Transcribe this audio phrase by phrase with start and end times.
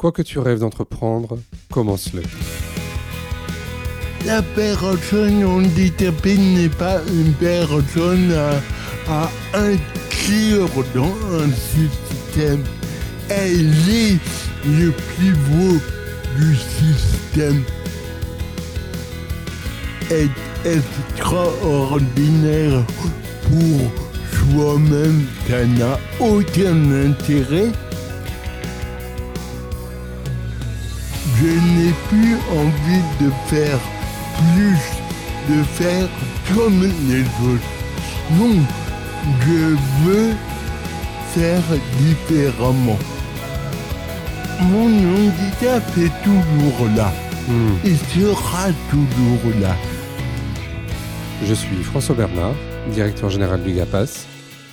[0.00, 1.38] Quoi que tu rêves d'entreprendre,
[1.70, 2.22] commence-le.
[4.24, 8.62] La personne handicapée n'est pas une personne à,
[9.12, 12.64] à inclure dans un système.
[13.28, 14.18] Elle est
[14.64, 15.78] le pivot
[16.38, 17.62] du système.
[20.10, 20.32] Être
[20.64, 22.86] extraordinaire
[23.50, 23.92] pour
[24.32, 27.70] soi-même, ça n'a aucun intérêt.
[31.40, 33.80] Je n'ai plus envie de faire
[34.54, 36.06] plus, de faire
[36.54, 37.70] comme les autres.
[38.32, 38.62] Non,
[39.46, 40.34] je veux
[41.32, 41.62] faire
[41.98, 42.98] différemment.
[44.60, 47.10] Mon handicap est toujours là.
[47.48, 47.76] Hmm.
[47.86, 49.74] Il sera toujours là.
[51.46, 52.54] Je suis François Bernard,
[52.92, 54.26] directeur général du GAPAS,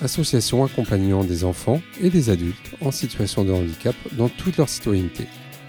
[0.03, 5.27] association accompagnant des enfants et des adultes en situation de handicap dans toute leur citoyenneté.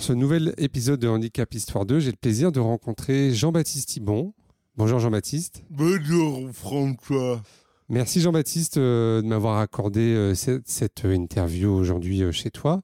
[0.00, 4.32] Pour ce nouvel épisode de Handicap Histoire 2, j'ai le plaisir de rencontrer Jean-Baptiste Thibon.
[4.74, 5.62] Bonjour Jean-Baptiste.
[5.68, 7.42] Bonjour François.
[7.90, 12.80] Merci Jean-Baptiste euh, de m'avoir accordé euh, cette, cette interview aujourd'hui euh, chez toi.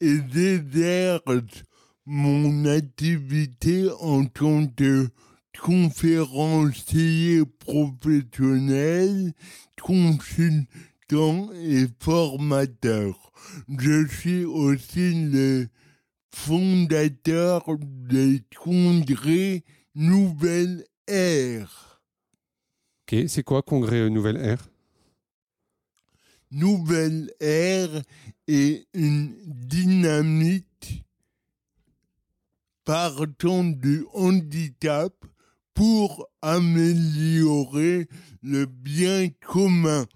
[0.00, 1.64] et j'exerce
[2.12, 5.08] mon activité en tant que
[5.56, 9.32] conférencier professionnel,
[9.80, 13.32] consultant et formateur.
[13.78, 15.68] Je suis aussi le
[16.34, 19.62] fondateur des congrès
[19.94, 22.02] Nouvelle Ère.
[23.06, 24.68] Ok, c'est quoi Congrès euh, Nouvelle Ère?
[26.50, 28.02] Nouvelle Ère
[28.48, 30.66] est une dynamique
[32.90, 35.14] partant du handicap
[35.74, 38.08] pour améliorer
[38.42, 40.08] le bien commun.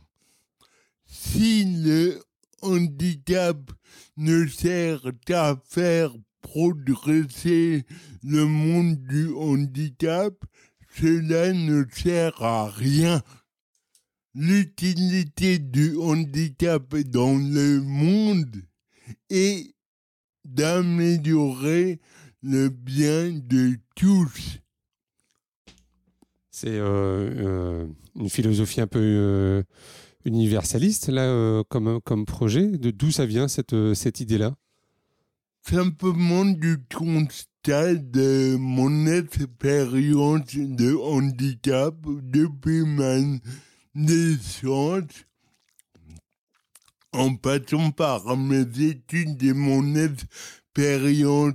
[1.07, 2.21] Si le
[2.63, 3.59] handicap
[4.17, 7.85] ne sert qu'à faire progresser
[8.25, 10.35] le monde du handicap,
[10.99, 13.23] cela ne sert à rien.
[14.35, 18.65] L'utilité du handicap dans le monde
[19.31, 19.77] est
[20.45, 22.01] d'améliorer
[22.45, 24.61] le bien de tous.
[26.51, 29.63] C'est euh, euh, une philosophie un peu euh,
[30.25, 32.67] universaliste, là, comme, comme projet.
[32.67, 34.55] De d'où ça vient, cette, cette idée-là?
[35.67, 43.17] Simplement du constat de mon expérience de handicap depuis ma
[43.95, 45.25] naissance,
[47.13, 51.55] en passant par mes études et mon expérience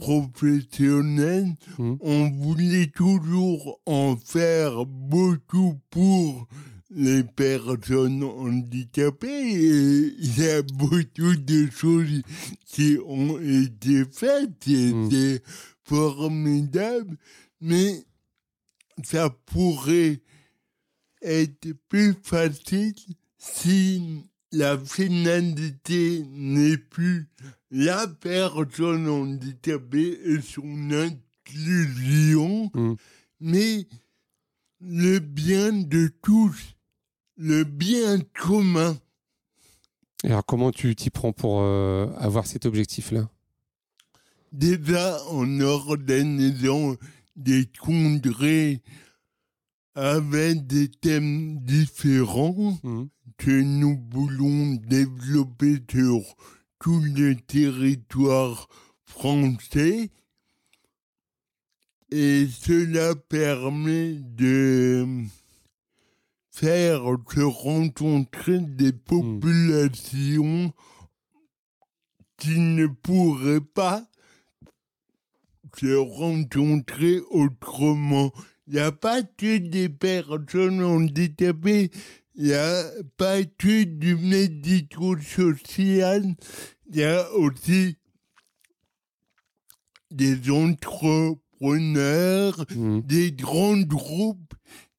[0.00, 1.98] professionnelle, Mhm.
[2.00, 6.48] on voulait toujours en faire beaucoup pour
[6.90, 12.22] les personnes handicapées et il y a beaucoup de choses
[12.66, 15.42] qui ont été faites, c'était
[15.84, 17.16] formidable,
[17.60, 18.04] mais
[19.04, 20.20] ça pourrait
[21.22, 22.94] être plus facile
[23.38, 27.28] si la finalité n'est plus
[27.70, 32.94] la personne handicapée et son inclusion, Mm.
[33.40, 33.86] mais
[34.80, 36.74] le bien de tous,
[37.36, 38.96] le bien commun.
[40.24, 43.28] Et alors, comment tu t'y prends pour euh, avoir cet objectif-là?
[44.52, 46.96] Déjà en organisant
[47.36, 48.82] des congrès
[49.94, 53.08] avec des thèmes différents Mhm.
[53.40, 56.20] Que nous voulons développer sur
[56.78, 58.68] tout le territoire
[59.06, 60.10] français.
[62.10, 65.24] Et cela permet de
[66.50, 67.02] faire
[67.32, 70.74] se rencontrer des populations
[72.36, 74.06] qui ne pourraient pas
[75.78, 78.32] se rencontrer autrement.
[78.66, 81.90] Il n'y a pas que des personnes handicapées,
[82.54, 82.84] a
[83.16, 86.34] pas que du médico-social,
[86.90, 87.96] il y a aussi
[90.10, 93.02] des entrepreneurs, Mhm.
[93.02, 94.54] des grands groupes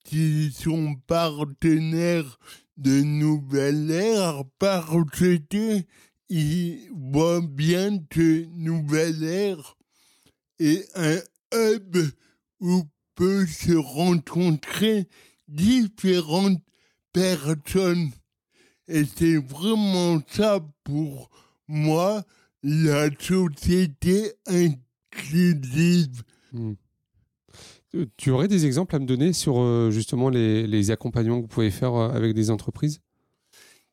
[0.06, 2.40] qui sont partenaires
[2.78, 4.88] de Nouvelle Ère parce
[5.50, 5.86] qu'ils
[6.94, 9.78] voient bien que Nouvelle Ère
[10.60, 11.20] est un
[11.54, 11.98] hub
[12.60, 12.84] où
[13.16, 15.08] peut se rencontrer
[15.48, 16.62] différentes
[17.14, 18.12] personnes.
[18.88, 21.30] Et c'est vraiment ça pour
[21.68, 22.24] moi,
[22.64, 26.24] la société inclusive.
[27.94, 31.44] Euh, Tu aurais des exemples à me donner sur euh, justement les, les accompagnements que
[31.44, 33.00] vous pouvez faire euh, avec des entreprises?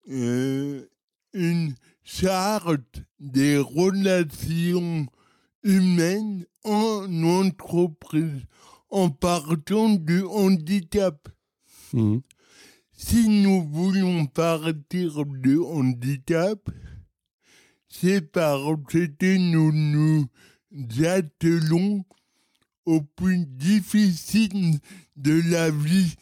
[0.10, 0.86] euh,
[1.34, 5.06] une charte des relations
[5.64, 8.42] humaines en entreprise
[8.90, 11.28] en partant du handicap.
[11.94, 12.22] Mhm.
[12.96, 16.70] Si nous voulons partir du handicap,
[17.90, 20.28] c'est parce que nous nous
[21.06, 22.06] attelons
[22.86, 24.80] au plus difficile
[25.16, 26.16] de la vie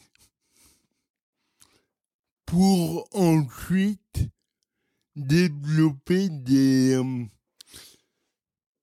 [2.51, 4.27] pour ensuite
[5.15, 7.25] développer des, euh,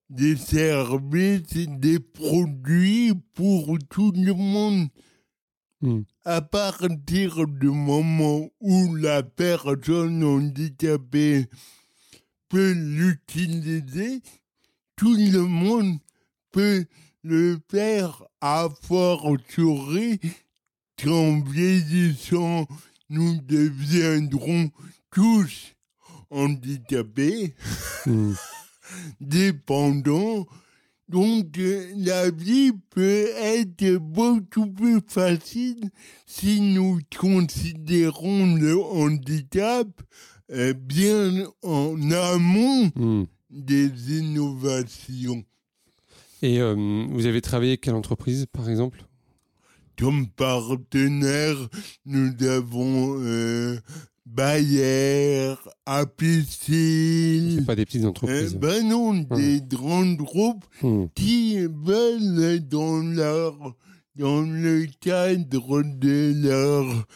[0.08, 4.88] des services, et des produits pour tout le monde
[5.80, 6.04] Mhm.
[6.24, 11.46] à partir du moment où la personne handicapée
[12.48, 14.22] peut l'utiliser,
[14.96, 15.98] tout le monde
[16.50, 16.86] peut
[17.22, 20.18] le faire à fortiori
[21.00, 22.66] qu'en vieillissant,
[23.10, 24.70] nous deviendrons
[25.10, 25.74] tous
[26.30, 27.54] handicapés,
[28.06, 28.34] Mhm.
[29.20, 30.46] dépendants.
[31.08, 31.58] Donc
[31.96, 35.90] la vie peut être beaucoup plus facile
[36.26, 39.88] si nous considérons le handicap
[40.50, 43.26] euh, bien en amont Mhm.
[43.50, 45.44] des innovations.
[46.42, 46.74] Et euh,
[47.10, 49.04] vous avez travaillé avec quelle entreprise, par exemple?
[49.98, 51.56] Comme partenaire,
[52.06, 53.78] nous avons euh,
[54.24, 55.54] Bayer,
[55.86, 58.54] Apicil, C'est pas des petites euh, entreprises.
[58.54, 61.08] ben non, des grands groupes Mhm.
[61.14, 63.74] qui veulent dans leur
[64.16, 67.06] dans le cadre de leur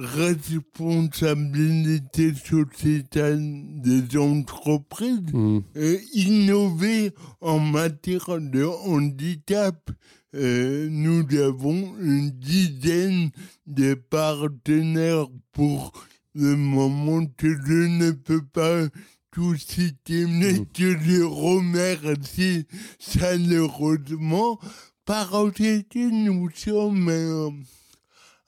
[0.00, 3.40] responsabilité sociétale
[3.82, 5.62] des entreprises Mhm.
[5.76, 9.90] euh, innover en matière de handicap.
[10.34, 13.30] Euh, nous avons une dizaine
[13.66, 15.92] de partenaires pour
[16.34, 18.86] le moment que je ne peux pas
[19.32, 22.66] tout citer, mais que je remercie
[23.00, 24.58] chaleureusement
[25.04, 27.50] parce que nous sommes euh,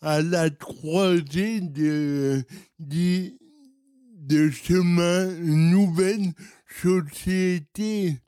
[0.03, 2.45] à la croisée de,
[2.81, 3.33] de,
[4.17, 6.33] de chemin, une nouvelle
[6.83, 8.19] société.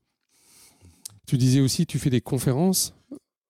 [1.27, 2.95] Tu disais aussi, tu fais des conférences.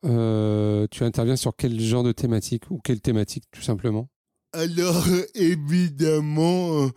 [0.05, 4.09] Euh, tu interviens sur quel genre de thématique ou quelle thématique, tout simplement?
[4.53, 6.91] Alors, évidemment,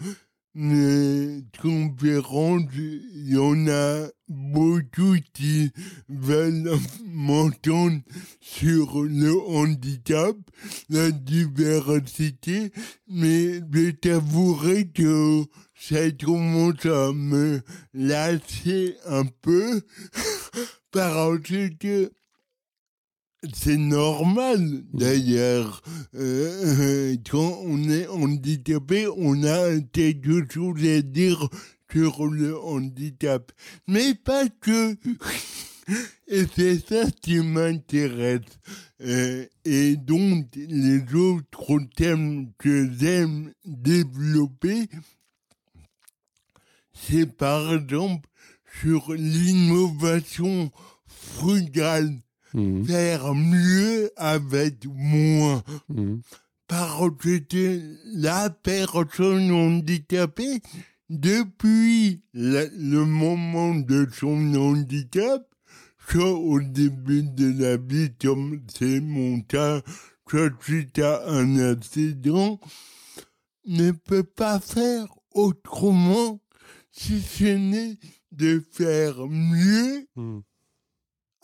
[0.59, 5.71] les conférences, il y en a beaucoup qui
[6.09, 8.01] veulent m'entendre
[8.41, 10.35] sur le handicap,
[10.89, 12.71] la diversité,
[13.07, 15.43] mais je t'avouerai que
[15.79, 17.61] ça commence à me
[17.93, 19.81] lasser un peu
[20.91, 21.39] parce
[21.79, 22.11] que
[23.53, 25.81] c'est normal d'ailleurs.
[26.15, 31.47] Euh, quand on est handicapé, on a quelque chose à dire
[31.91, 33.51] sur le handicap.
[33.87, 34.95] Mais pas que.
[36.27, 38.41] Et c'est ça qui m'intéresse.
[38.99, 44.89] Euh, et donc, les autres thèmes que j'aime développer,
[46.93, 48.27] c'est par exemple
[48.81, 50.69] sur l'innovation
[51.05, 52.19] frugale
[52.53, 52.85] Mhm.
[52.85, 55.63] faire mieux avec moins.
[55.89, 56.21] Mhm.
[56.67, 57.81] Parce que
[58.15, 60.61] la personne handicapée,
[61.09, 65.47] depuis le moment de son handicap,
[66.09, 69.81] soit au début de la vie, comme c'est mon cas,
[70.29, 72.59] soit suite à un accident,
[73.65, 76.39] ne peut pas faire autrement
[76.91, 77.97] si ce n'est
[78.31, 80.41] de faire mieux Mhm.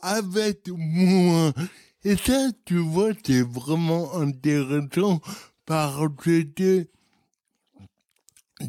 [0.04, 1.54] Avec moins.
[2.04, 5.22] Et ça, tu vois, c'est vraiment intéressant
[5.66, 6.88] parce que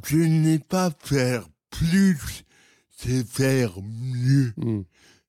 [0.05, 2.45] je n'ai pas faire plus,
[2.97, 4.55] c'est faire mieux.
[4.57, 4.85] Mhm.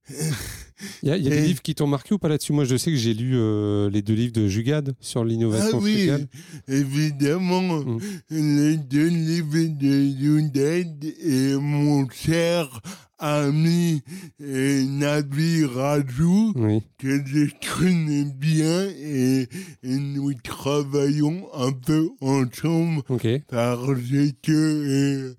[1.04, 2.54] Il y a, y a des livres qui t'ont marqué ou pas là-dessus?
[2.54, 5.84] Moi, je sais que j'ai lu euh, les deux livres de Jugad sur l'innovation Ah
[5.84, 6.28] oui, frugale.
[6.68, 8.00] évidemment, Mm.
[8.32, 10.88] les deux livres de Younet
[11.24, 12.82] et mon cher
[13.18, 14.02] ami
[14.42, 16.82] euh, Nabi Rajou, Oui.
[16.98, 17.46] que je
[17.78, 19.48] connais bien et,
[19.84, 23.04] et nous travaillons un peu ensemble
[23.50, 24.02] parce
[24.44, 25.34] que euh,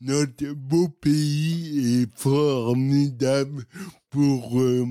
[0.00, 3.64] notre beau pays est formidable
[4.10, 4.84] pour euh,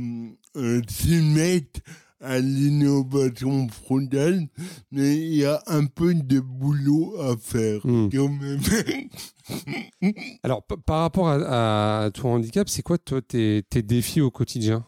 [0.55, 1.79] euh, s'y mettre
[2.19, 4.47] à l'innovation frugale,
[4.91, 8.09] mais il y a un peu de boulot à faire Mm.
[8.11, 8.59] quand même.
[10.43, 14.83] Alors, par rapport à, à ton handicap, c'est quoi toi tes, tes défis au quotidien?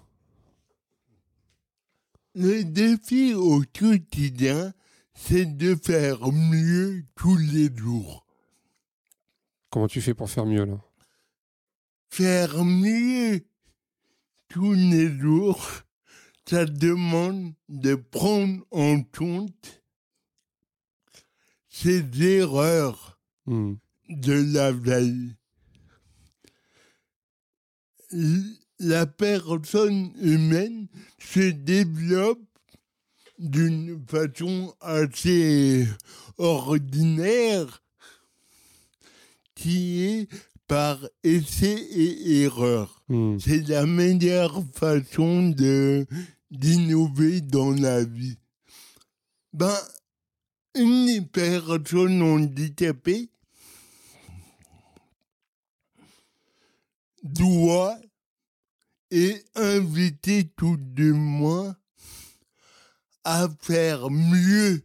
[2.36, 4.74] Le défi au quotidien,
[5.14, 8.26] c'est de faire mieux tous les jours.
[9.70, 10.80] Comment tu fais pour faire mieux là?
[12.10, 13.42] Faire mieux
[14.50, 15.66] tous les jours,
[16.48, 19.84] ça demande de prendre en compte
[21.70, 23.78] ces erreurs Hmm.
[24.10, 25.36] de la veille.
[28.78, 30.88] La personne humaine
[31.18, 32.46] se développe
[33.40, 35.88] d'une façon assez
[36.38, 37.84] ordinaire
[39.56, 40.30] qui est
[40.70, 43.04] par essai et erreur.
[43.10, 43.40] Hmm.
[43.40, 46.06] C'est la meilleure façon de
[46.52, 48.38] d'innover dans la vie.
[49.52, 49.78] Ben,
[50.76, 53.32] une personne handicapée
[57.24, 58.00] doit
[59.10, 61.76] et inviter tout de moins
[63.24, 64.84] à faire mieux,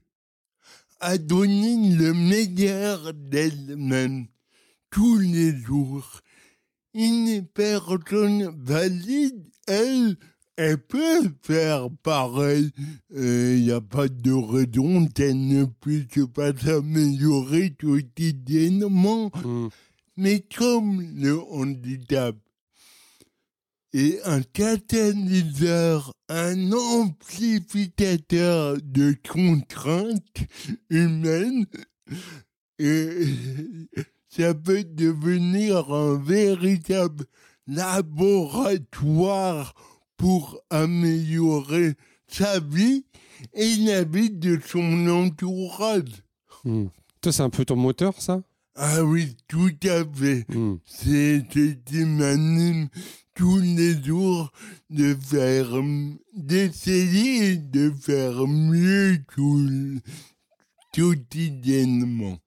[1.00, 4.28] à donner le meilleur d'elle-même
[4.94, 6.20] tous les jours.
[6.94, 10.16] Une personne valide, elle,
[10.56, 12.70] elle peut faire pareil.
[13.10, 19.32] Il n'y a pas de raison qu'elle ne puisse pas s'améliorer quotidiennement.
[19.34, 19.66] Hmm.
[20.16, 22.36] Mais comme le handicap
[23.92, 30.44] est un catalyseur, un amplificateur de contraintes
[30.88, 31.66] humaines,
[32.78, 33.26] et
[34.36, 37.24] ça peut devenir un véritable
[37.66, 39.74] laboratoire
[40.16, 41.94] pour améliorer
[42.26, 43.04] sa vie
[43.52, 46.22] et la vie de son entourage.
[46.64, 46.86] Hmm.
[47.20, 48.42] Toi, c'est un peu ton moteur, ça?
[48.74, 50.44] Ah oui, tout à fait.
[50.48, 50.78] Hmm.
[50.84, 52.88] C'est ce qui m'anime
[53.34, 54.50] tous les jours
[54.90, 55.80] de faire,
[56.34, 60.00] d'essayer de faire mieux tout,
[60.92, 62.40] quotidiennement.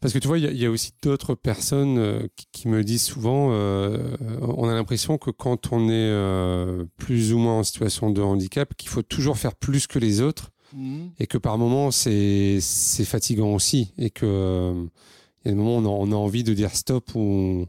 [0.00, 2.46] Parce que tu vois, il y, a- il y a aussi d'autres personnes euh, qui,
[2.52, 7.38] qui me disent souvent, euh, on a l'impression que quand on est euh, plus ou
[7.38, 11.10] moins en situation de handicap, qu'il faut toujours faire plus que les autres Mhm.
[11.18, 12.60] et que par moments c'est
[13.04, 14.72] fatigant aussi et que
[15.44, 17.18] il y a des moments où on a, on a envie de dire stop ou
[17.18, 17.66] on,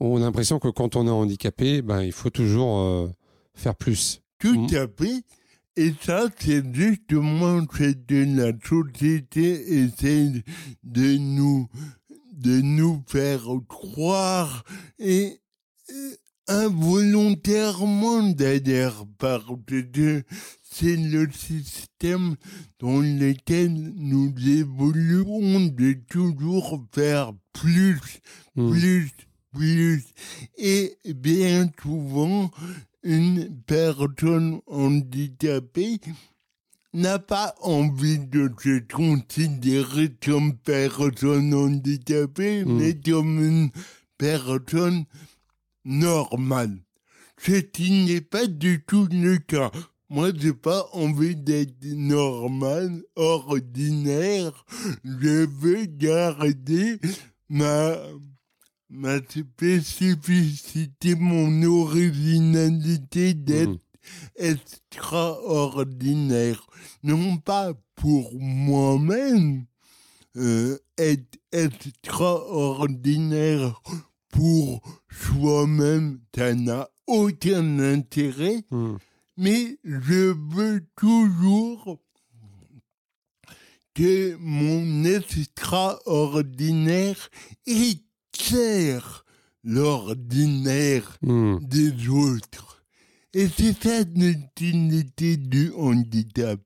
[0.00, 3.08] on a l'impression que quand on est handicapé, ben il faut toujours
[3.54, 4.20] faire plus.
[4.40, 5.22] Tout à fait.
[5.78, 10.42] Et ça, c'est justement ce que la société essaie
[10.82, 11.68] de nous,
[12.32, 14.64] de nous faire croire
[14.98, 15.40] et
[15.90, 16.14] euh,
[16.48, 20.24] involontairement d'ailleurs parce que
[20.62, 22.36] c'est le système
[22.80, 28.00] dans lequel nous évoluons de toujours faire plus
[28.58, 28.72] Hmm.
[28.72, 29.12] plus,
[29.52, 30.02] plus.
[30.56, 32.50] Et bien souvent,
[33.02, 36.00] une personne handicapée
[36.94, 42.76] n'a pas envie de se considérer comme personne handicapée, Mm.
[42.78, 43.70] mais comme une
[44.16, 45.04] personne
[45.84, 46.76] normale.
[47.40, 49.70] Ce qui n'est pas du tout le cas.
[50.10, 54.64] Moi, j'ai pas envie d'être normal, ordinaire.
[55.04, 56.98] Je veux garder
[57.48, 57.96] ma,
[58.90, 63.76] ma spécificité, mon originalité d'être Hmm.
[64.36, 66.66] extraordinaire.
[67.02, 69.66] Non pas pour moi-même,
[70.36, 73.82] euh, être extraordinaire
[74.30, 74.80] pour
[75.10, 78.96] soi-même, ça n'a aucun intérêt, Hmm.
[79.36, 82.00] mais je veux toujours
[83.94, 87.28] que mon extraordinaire
[89.64, 91.58] l'ordinaire Hmm.
[91.60, 92.84] des autres.
[93.34, 96.60] Et c'est ça l'utilité du handicap.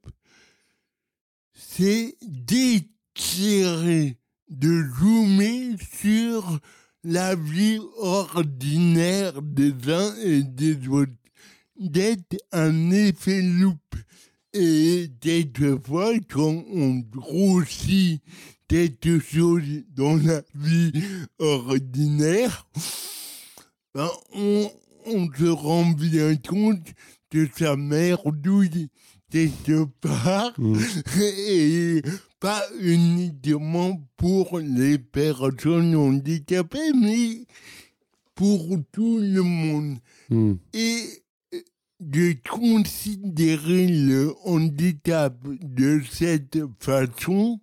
[1.55, 6.61] C'est d'éclairer, de zoomer sur
[7.03, 11.13] la vie ordinaire des uns et des autres.
[11.79, 13.97] d'être un effet loupe.
[14.53, 18.23] Et quelquefois, quand on grossit
[18.73, 20.93] quelque chose dans la vie
[21.39, 22.67] ordinaire,
[23.95, 24.71] ben, on,
[25.05, 26.95] on se rend bien compte
[27.29, 28.89] que sa merdouille
[29.31, 30.79] quelque part Mm.
[31.21, 32.03] et
[32.41, 37.47] pas uniquement pour les personnes handicapées, mais
[38.35, 39.99] pour tout le monde.
[40.31, 40.55] Mm.
[40.73, 41.05] Et
[42.01, 47.61] de considérer le handicap de cette façon,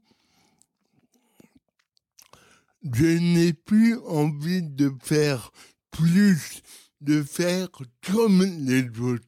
[2.83, 5.51] je n'ai plus envie de faire
[5.91, 6.61] plus,
[7.01, 7.69] de faire
[8.05, 9.25] comme les autres.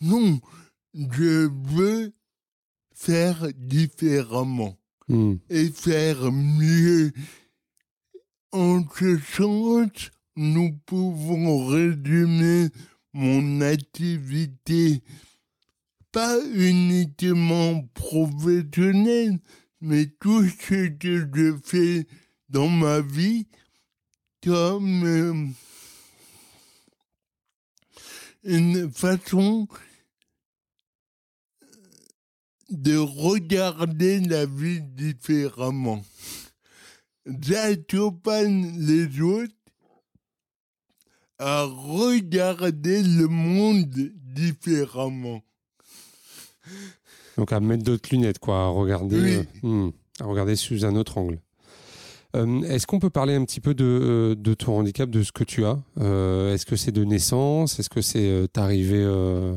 [0.00, 0.40] Non,
[0.94, 2.12] je veux
[2.94, 4.76] faire différemment
[5.08, 5.34] Mm.
[5.50, 7.12] et faire mieux.
[8.52, 12.68] En ce sens, nous pouvons résumer
[13.12, 15.02] mon activité,
[16.12, 19.38] pas uniquement professionnelle,
[19.80, 22.06] mais tout ce que je fais
[22.52, 23.46] dans ma vie
[24.44, 25.46] comme euh,
[28.44, 29.66] une façon
[32.68, 36.04] de regarder la vie différemment.
[37.26, 39.54] J'accompagne les autres
[41.38, 45.42] à regarder le monde différemment.
[47.38, 49.46] Donc à mettre d'autres lunettes, quoi, à regarder, Oui.
[49.64, 51.40] euh, hmm, à regarder sous un autre angle.
[52.34, 55.32] Euh, Est-ce qu'on peut parler un petit peu de, euh, de ton handicap, de ce
[55.32, 57.78] que tu as Euh, Est-ce que c'est de naissance?
[57.78, 59.54] Est-ce que c'est euh, arrivé euh,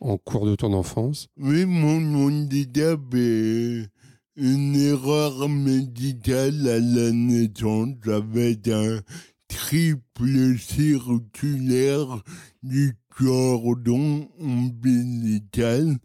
[0.00, 1.28] en cours de ton enfance?
[1.38, 3.88] Oui, mon handicap est
[4.36, 9.00] une erreur médicale à la naissance avec un
[9.48, 12.22] triple circulaire
[12.62, 15.96] du cordon ombilical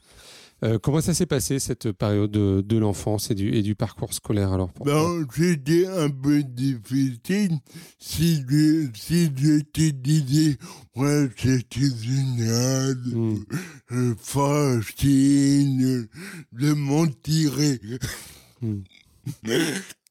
[0.64, 4.14] Euh, comment ça s'est passé cette période de, de l'enfance et du, et du parcours
[4.14, 7.58] scolaire alors Ben, c'était un peu difficile
[8.00, 10.58] si je, si je te disais,
[10.96, 13.36] ouais, c'était génial, Hmm.
[13.92, 16.08] euh, facile,
[16.56, 17.80] je mentirais.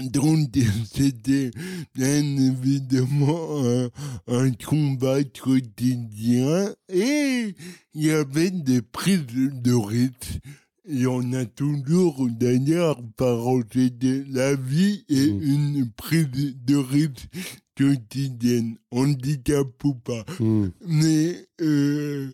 [0.00, 0.50] Donc,
[0.92, 1.50] c'était
[1.94, 3.88] bien évidemment un,
[4.26, 7.54] un combat quotidien et
[7.94, 10.40] il y avait des prises de rythme.
[10.86, 15.42] Il y en a toujours d'ailleurs parce que la vie est Mm.
[15.42, 17.28] une prise de rythme
[17.76, 20.24] quotidienne, handicap ou pas.
[20.40, 20.68] Hmm.
[20.86, 22.30] Mais euh,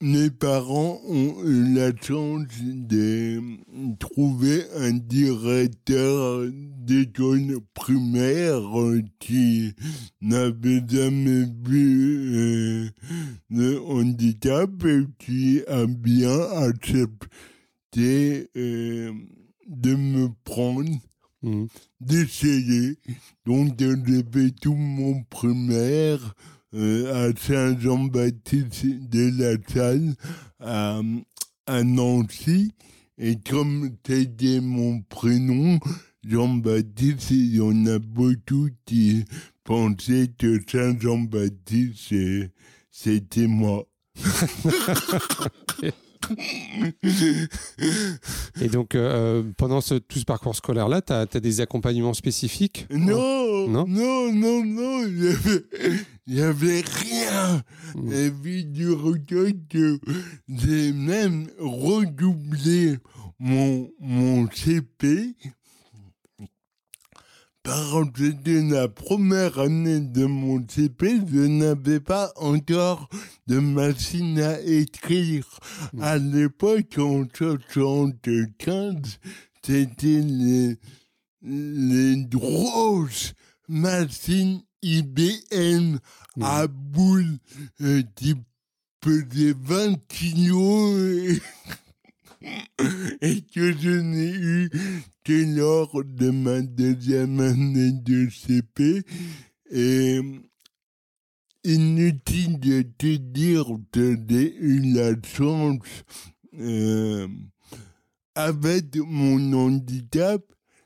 [0.00, 3.40] mes parents ont eu la chance de
[3.98, 8.62] trouver un directeur d'école primaire
[9.18, 9.72] qui
[10.20, 12.90] n'avait jamais vu euh,
[13.50, 17.28] le handicap et qui a bien accepté
[18.56, 19.12] euh,
[19.66, 21.00] de me prendre
[21.42, 21.66] Hmm.
[22.00, 22.98] d'essayer.
[23.44, 26.34] Donc, j'ai fait tout mon primaire
[26.76, 30.14] à Saint-Jean-Baptiste de la Salle,
[30.60, 31.00] à,
[31.66, 32.72] à Nancy.
[33.18, 35.78] Et comme c'était mon prénom,
[36.22, 39.24] Jean-Baptiste, il y en a beaucoup qui
[39.64, 42.50] pensaient que Saint-Jean-Baptiste, c'est-
[42.90, 43.86] c'était moi.
[48.60, 52.86] Et donc, euh, pendant ce, tout ce parcours scolaire-là, tu as, des accompagnements spécifiques?
[52.90, 53.86] Non, Non?
[53.86, 55.06] non, non, non,
[56.26, 57.62] il avait, rien.
[57.94, 58.12] Mm.
[58.12, 58.88] Et puis du
[60.48, 62.98] j'ai même redoublé
[63.38, 65.34] mon, mon CP.
[67.66, 73.08] Car c'était la première année de mon CP, je n'avais pas encore
[73.48, 75.58] de machine à écrire.
[75.92, 76.00] Mm.
[76.00, 79.18] À l'époque, en 75,
[79.64, 80.76] c'était les,
[81.42, 83.34] les grosses
[83.68, 85.98] machines IBM
[86.40, 87.38] à boules
[87.80, 88.36] euh, qui
[89.00, 91.42] pesaient 20 kilos et,
[93.20, 94.70] et que je n'ai eu
[95.24, 99.02] que lors de ma deuxième année de CP.
[99.70, 100.20] Et
[101.64, 105.80] inutile de te dire que j'ai eu la chance
[106.58, 107.26] euh,
[108.36, 110.42] avec mon handicap,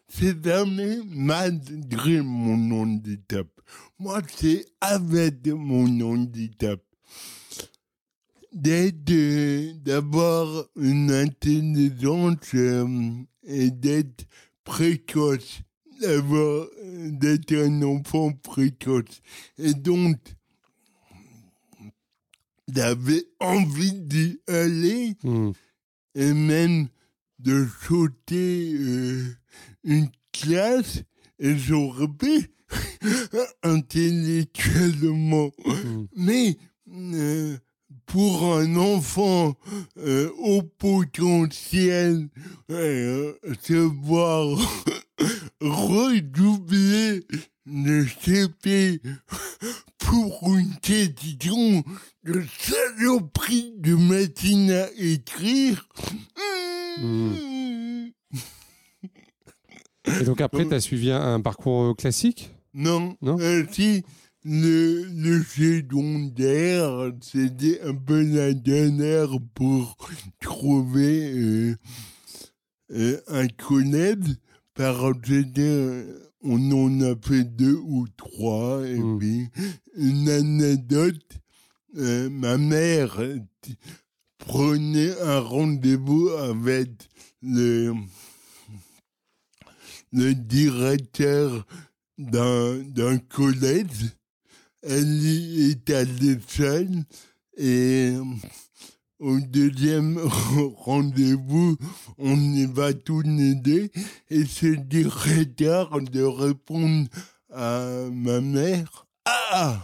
[0.09, 3.47] c'est jamais malgré mon handicap.
[3.99, 6.81] Moi, c'est avec mon handicap.
[8.53, 13.13] D'être, d'avoir une intelligence euh,
[13.45, 14.27] et d'être
[14.65, 15.61] précoce,
[16.01, 19.23] d'avoir, d'être un enfant précoce.
[19.57, 20.17] Et donc,
[22.75, 25.53] j'avais envie d'y aller Hmm.
[26.15, 26.89] et même
[27.39, 29.25] de sauter euh,
[29.85, 31.03] une classe
[31.39, 32.51] et j'aurais pu
[33.63, 35.51] intellectuellement.
[35.65, 36.07] Hmm.
[36.17, 36.57] Mais
[36.93, 37.57] euh,
[38.11, 39.55] pour un enfant
[39.99, 42.29] euh, au potentiel,
[42.71, 44.59] euh, se voir
[45.61, 47.23] redoubler
[47.67, 49.01] le CP
[49.99, 51.85] pour une question
[52.25, 55.87] de saloperie de machine à écrire.
[60.21, 62.51] Et donc après, tu as suivi un, un parcours euh, classique?
[62.75, 63.39] Non, Non?
[63.41, 64.05] Euh, si
[64.45, 69.97] le, le secondaire, c'était un peu la dernière pour
[70.41, 71.77] trouver euh,
[72.93, 74.37] euh, un collège,
[74.75, 79.19] parce que euh, on en a fait deux ou trois, et Mm.
[79.19, 79.49] puis
[79.97, 81.23] une anecdote,
[81.99, 83.21] euh, ma mère
[84.39, 86.91] prenait un rendez-vous avec
[87.43, 87.93] le,
[90.13, 91.67] le directeur
[92.19, 94.15] d'un collège.
[94.83, 95.27] Elle
[95.71, 97.05] est allée seule
[97.57, 98.15] et
[99.19, 100.19] au deuxième
[100.79, 101.77] rendez-vous,
[102.17, 103.91] on y va tous les deux
[104.31, 107.07] et ce directeur de répondre
[107.53, 109.83] à ma mère Ah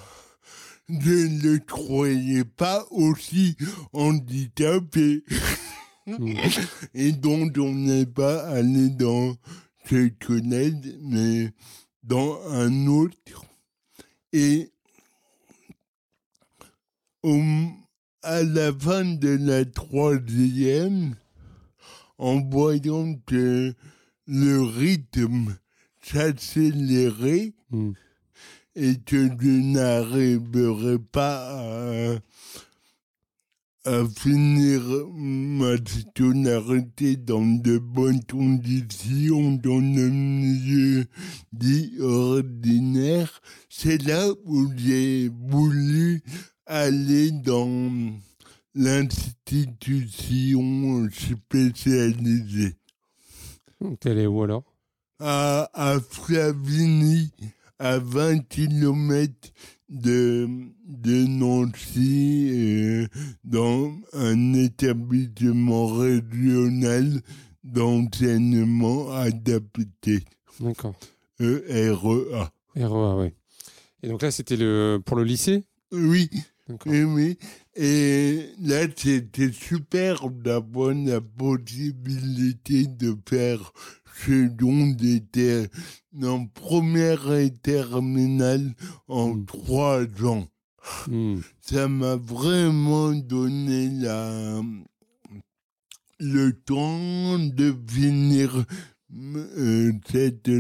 [0.89, 3.57] Je ne le croyais pas aussi
[3.93, 5.23] handicapé.
[6.95, 9.35] Et donc, on n'est pas allé dans
[9.91, 11.53] ce collège, mais
[12.05, 13.45] dans un autre.
[14.33, 14.71] Et
[18.23, 21.15] à la fin de la troisième,
[22.19, 23.75] en voyant que
[24.27, 25.57] le rythme
[26.03, 27.95] s'accélérait Hmm.
[28.77, 32.19] et que je n'arriverais pas à,
[33.87, 41.07] à finir ma scolarité dans de bonnes conditions dans le milieu
[41.53, 46.23] dit ordinaire, c'est là où j'ai voulu
[46.67, 48.13] aller dans
[48.75, 52.75] l'institution spécialisée
[54.01, 54.65] T'es allé où alors?
[55.21, 57.31] À, à Flavigny,
[57.79, 59.33] à 20 km
[59.89, 60.49] de,
[60.87, 63.07] de Nancy, euh,
[63.45, 67.21] dans un établissement régional
[67.65, 70.25] d'enseignement adapté,
[70.61, 70.95] D'accord.
[71.39, 72.51] EREA.
[72.75, 73.35] REA, ouais.
[74.03, 75.65] Et donc là, c'était le pour le lycée?
[75.93, 76.29] Oui,
[76.69, 76.93] D'accord.
[76.93, 77.39] oui.
[77.75, 83.73] Et là, c'était super d'avoir la possibilité de faire
[84.25, 85.69] ce dont j'étais
[86.23, 88.75] en première et terminale
[89.09, 89.47] en Mm.
[89.47, 90.49] trois ans.
[91.09, 91.41] Hmm.
[91.61, 94.63] Ça m'a vraiment donné la,
[96.21, 98.65] le temps de finir
[100.11, 100.51] cette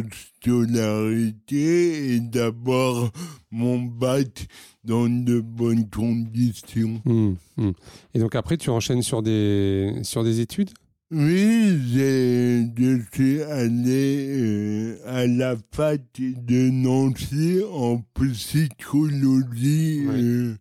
[0.40, 3.10] scolarité et d'avoir
[3.50, 4.46] mon bac
[4.84, 7.00] dans de bonnes conditions.
[7.04, 7.34] Hmm.
[7.56, 7.72] Hmm.
[8.14, 10.70] Et donc après, tu enchaînes sur des sur des études?
[11.12, 20.14] Oui, j'ai- je suis allé euh, à la fac de Nancy en psychologie Ouais.
[20.14, 20.54] euh,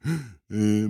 [0.51, 0.89] euh,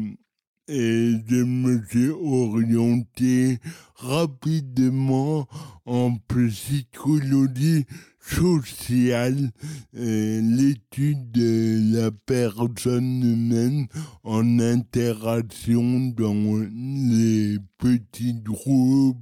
[0.67, 3.59] et je me suis orienté
[3.95, 5.47] rapidement
[5.85, 7.85] en psychologie
[8.19, 9.51] sociale,
[9.93, 13.87] l'étude de la personne humaine
[14.23, 19.19] en interaction dans les petits groupes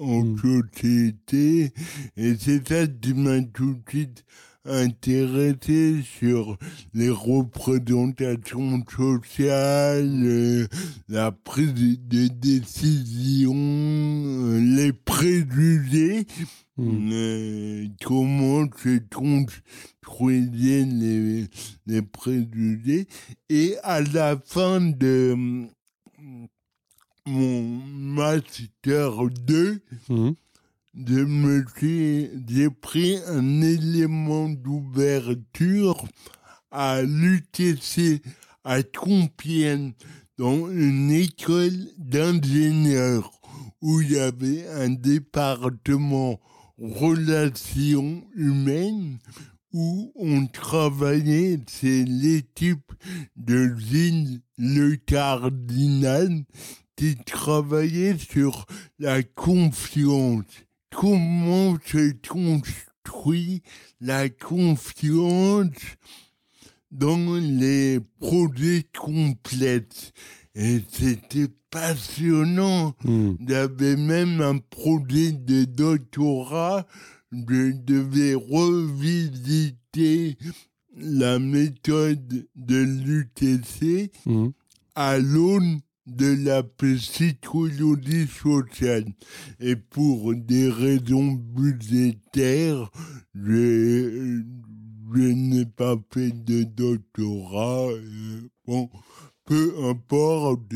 [0.00, 0.36] en Mm.
[0.38, 1.72] société.
[2.16, 4.24] Et c'est ça qui m'a tout de suite
[4.64, 6.56] intéressé sur
[6.94, 10.66] les représentations sociales, euh,
[11.08, 16.26] la prise de décision, euh, les préjugés,
[16.76, 17.08] Hmm.
[17.12, 21.46] euh, comment se construisaient les,
[21.86, 23.06] les préjugés.
[23.48, 25.36] Et à la fin de
[27.26, 29.12] mon master
[29.46, 30.34] 2, Mhm.
[30.96, 36.04] Je me suis, j'ai pris un élément d'ouverture
[36.70, 38.22] à l'UTC
[38.64, 39.92] à Compiègne,
[40.38, 43.30] dans une école d'ingénieurs,
[43.80, 46.40] où il y avait un département
[46.78, 49.18] relations humaines,
[49.72, 52.92] où on travaillait, c'est l'équipe
[53.36, 56.44] de Gilles Le Cardinal,
[56.96, 58.66] qui travaillait sur
[58.98, 60.44] la confiance.
[60.94, 63.62] Comment se construit
[64.00, 65.70] la confiance
[66.90, 70.12] dans les projets complexes.
[70.54, 72.94] Et c'était passionnant.
[73.46, 76.86] J'avais même un projet de doctorat.
[77.32, 80.36] Je devais revisiter
[80.96, 84.52] la méthode de l'UTC Mhm.
[84.94, 89.06] à l'aune de la psychologie sociale.
[89.60, 92.90] Et pour des raisons budgétaires,
[93.34, 94.42] je,
[95.14, 97.88] n'ai pas fait de doctorat.
[97.90, 98.88] euh, Bon,
[99.44, 100.72] peu importe.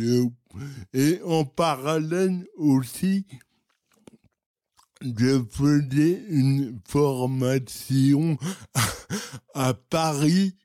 [0.92, 3.24] Et en parallèle aussi,
[5.00, 8.36] je faisais une formation
[9.54, 10.56] à Paris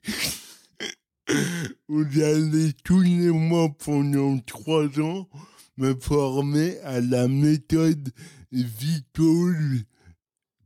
[1.88, 5.28] où j'allais tous les mois pendant trois ans
[5.76, 8.10] me former à la méthode
[8.52, 9.82] Vitol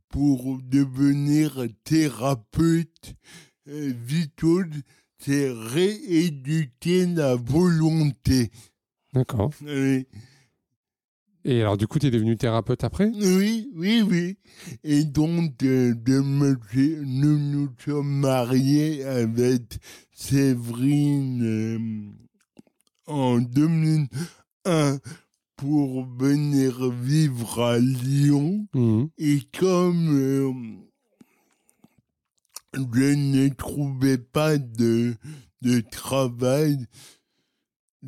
[0.09, 3.15] pour devenir thérapeute.
[3.65, 4.69] Vitol,
[5.19, 8.51] c'est rééduquer la volonté.
[9.13, 9.51] D'accord.
[11.45, 13.11] Et alors, du coup, tu es devenu thérapeute après?
[13.15, 14.37] Oui, oui, oui.
[14.83, 19.79] Et donc, euh, nous nous sommes mariés avec
[20.11, 21.79] Séverine euh,
[23.07, 24.99] en 2001
[25.55, 28.67] pour venir vivre à Lyon.
[28.73, 29.09] Mhm.
[29.17, 30.51] Et comme euh,
[32.73, 35.15] je ne trouvais pas de,
[35.61, 36.85] de travail,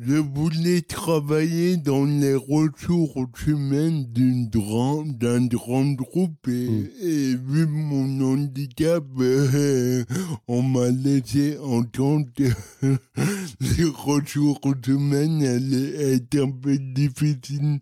[0.00, 6.88] je voulais travailler dans les ressources humaines d'une grand- d'un grand groupe et, Mm.
[7.02, 10.02] et vu mon handicap, euh,
[10.48, 12.44] on m'a laissé entendre que
[13.60, 17.80] les ressources humaines allaient être un peu difficiles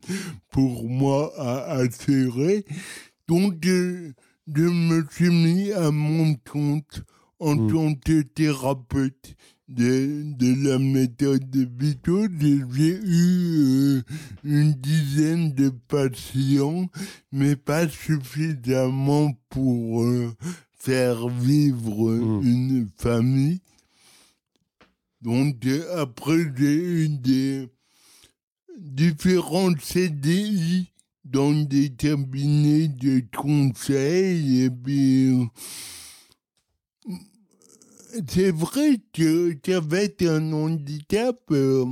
[0.51, 2.65] pour moi à assurer.
[3.29, 4.13] Donc, euh,
[4.53, 7.05] je me suis mis à mon compte
[7.39, 7.73] en Mm.
[7.73, 9.37] tant que thérapeute
[9.71, 12.27] de, de la méthode de Vito.
[12.39, 14.03] J'ai eu euh,
[14.45, 16.89] une dizaine de patients,
[17.33, 20.33] mais pas suffisamment pour euh,
[20.77, 22.43] faire vivre Mm.
[22.45, 23.61] une famille.
[25.23, 27.69] Donc, euh, après, j'ai eu des
[28.79, 30.91] différents CDI
[31.25, 35.33] dans des cabinets de conseil et puis
[38.29, 41.85] c'est vrai que qu'avec un handicap euh,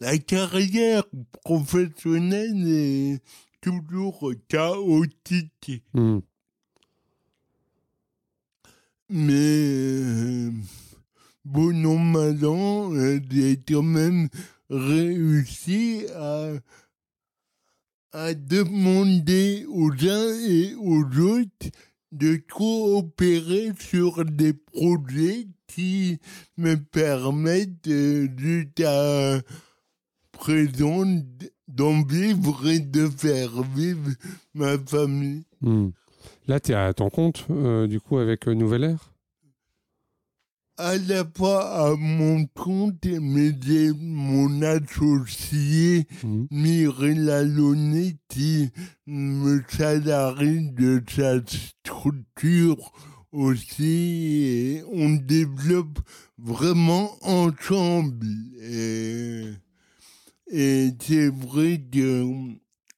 [0.00, 1.04] la carrière
[1.42, 3.20] professionnelle est
[3.60, 6.22] toujours chaotique Mhm.
[9.08, 10.50] mais euh,
[11.44, 14.28] bon an, mal an, euh, j'ai quand même
[14.68, 16.50] réussi à,
[18.12, 21.68] à demander aux uns et aux autres
[22.12, 26.18] de coopérer sur des projets qui
[26.56, 27.88] me permettent
[28.38, 29.40] jusqu'à
[30.32, 31.04] présent
[31.68, 34.10] d'en vivre et de faire vivre
[34.54, 35.44] ma famille.
[35.60, 35.92] Mhm.
[36.46, 39.12] Là, tu es à ton compte, euh, du coup, avec Nouvelle Air?
[40.78, 46.06] À la fois à mon compte, mais j'ai mon associé.
[46.50, 48.70] Mirella Launay qui
[49.06, 52.92] me salarie de sa structure
[53.32, 55.98] aussi et on développe
[56.38, 58.26] vraiment ensemble.
[58.60, 59.52] Et,
[60.48, 62.26] et c'est vrai que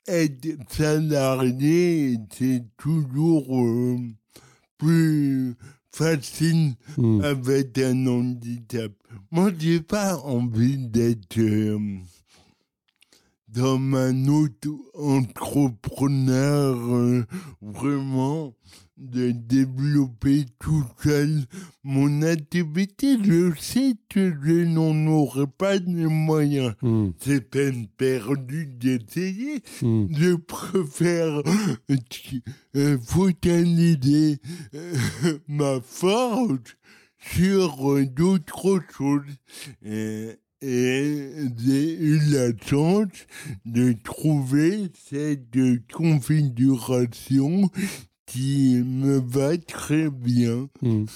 [0.09, 3.99] être salarié, c'est toujours euh,
[4.79, 5.55] plus
[5.99, 7.21] facile Mhm.
[7.25, 8.93] avec un handicap.
[9.31, 11.79] Moi, j'ai pas envie d'être euh,
[13.55, 17.25] comme un autre entrepreneur, euh,
[17.61, 18.55] vraiment.
[18.99, 21.45] De développer tout seul
[21.85, 26.75] mon activité, je sais que je n'en aurai pas les moyens.
[26.83, 27.11] Hmm.
[27.19, 29.63] C'est peine perdue d'essayer.
[29.81, 30.07] Hmm.
[30.11, 31.43] Je préfère
[32.77, 34.39] euh, focaliser
[34.75, 34.95] euh,
[35.49, 36.77] ma force
[37.19, 39.23] sur euh, d'autres choses.
[39.87, 43.27] Euh, et j'ai eu la chance
[43.65, 45.57] de trouver cette
[45.93, 47.71] configuration
[48.29, 50.69] qui me va très bien.
[50.83, 51.07] Hmm.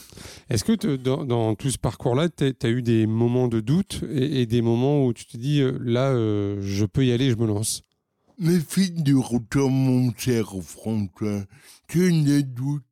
[0.48, 4.00] Est-ce que te- dans, dans tout ce parcours-là, tu as eu des moments de doute
[4.10, 7.30] et, et des moments où tu te dis, euh, là, euh, je peux y aller,
[7.30, 7.82] je me lance?
[8.38, 11.44] Mais figure-toi, mon cher François,
[11.86, 12.82] que le doute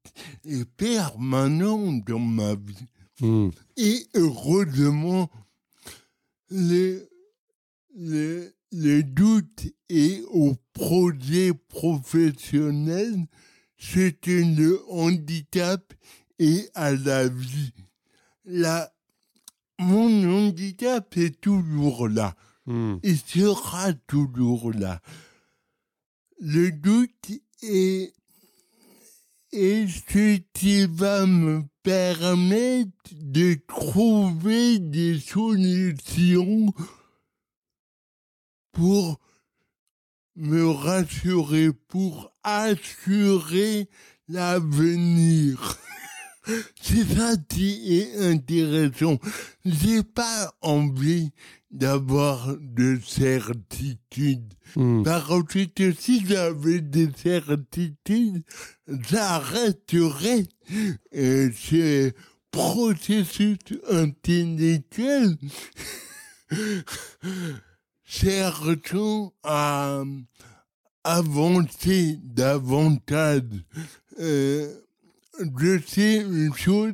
[0.44, 2.86] est permanent dans ma vie.
[3.20, 3.48] Hmm.
[3.78, 5.30] Et heureusement,
[6.50, 7.08] le,
[7.96, 13.26] le, le doute est au projet professionnel
[13.80, 15.94] ce que le handicap
[16.38, 17.72] est à la vie.
[18.44, 18.92] La,
[19.78, 22.36] mon handicap est toujours là.
[22.66, 22.98] Hmm.
[23.02, 25.00] Il sera toujours là.
[26.38, 27.30] Le doute
[27.62, 28.12] est,
[29.52, 36.72] est ce qui va me permettre de trouver des solutions
[38.72, 39.18] pour
[40.40, 43.88] me rassurer, pour assurer
[44.28, 45.78] l'avenir.
[46.80, 49.18] C'est ça qui est intéressant.
[49.64, 51.30] J'ai pas envie
[51.70, 54.54] d'avoir de certitude.
[54.74, 55.02] Hmm.
[55.02, 58.42] Parce que si j'avais des certitudes,
[58.88, 60.44] j'arrêterais
[61.14, 62.10] euh, ce
[62.50, 65.36] processus intellectuel
[68.10, 70.02] cherchant à
[71.04, 73.42] avancer davantage.
[74.18, 74.68] Euh,
[75.58, 76.92] je sais une chose,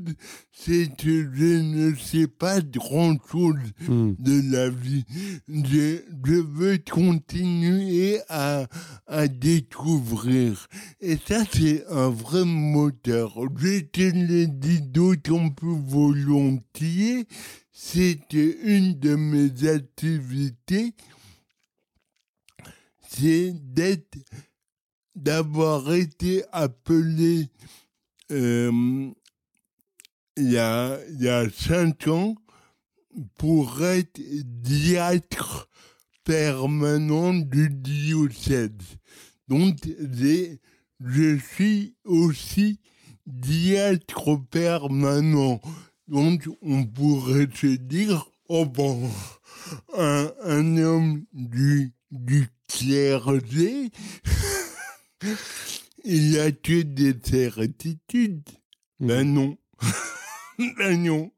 [0.52, 3.56] c'est que je ne sais pas grand-chose
[3.88, 4.12] Hmm.
[4.18, 5.04] de la vie.
[5.48, 8.66] Je, je veux continuer à,
[9.08, 10.68] à découvrir.
[11.00, 13.34] Et ça, c'est un vrai moteur.
[13.58, 17.26] Je te le dis d'autant plus volontiers,
[17.78, 20.94] c'est une de mes activités,
[23.06, 24.16] c'est d'être,
[25.14, 27.50] d'avoir été appelé
[28.32, 29.10] euh,
[30.38, 32.34] il y a, il y a cinq ans
[33.36, 35.68] pour être diacre
[36.24, 38.96] permanent du diocèse.
[39.48, 39.76] Donc,
[40.98, 42.80] je suis aussi
[43.26, 45.60] diacre permanent.
[46.08, 49.10] Donc, on pourrait se dire, oh bon,
[49.96, 53.90] un, un homme du, du clergé,
[56.04, 58.48] il a que des certitudes.
[59.00, 59.58] Ben non.
[60.58, 61.32] ben non.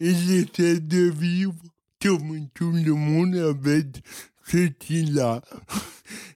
[0.00, 1.54] Il essaie de vivre
[2.02, 4.02] comme tout le monde avec
[4.44, 5.42] ce qu'il a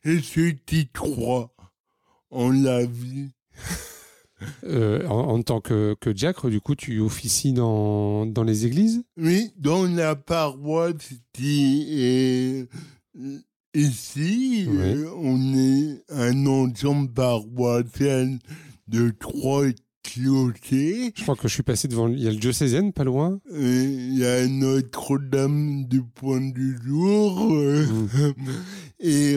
[0.04, 1.54] et ce qu'il croit
[2.30, 3.30] en la vie.
[4.64, 9.02] Euh, en, en tant que, que diacre, du coup, tu officies dans, dans les églises?
[9.16, 12.68] Oui, dans la paroisse qui est
[13.74, 14.76] ici, Oui.
[14.78, 18.38] euh, on est un ensemble paroissial
[18.88, 19.64] de trois
[20.02, 21.12] clochers.
[21.16, 22.08] Je crois que je suis passé devant.
[22.08, 23.38] Il y a le diocésaine, pas loin.
[23.52, 27.52] Il y a Notre-Dame du Point du Jour.
[27.52, 27.86] euh,
[29.00, 29.36] Et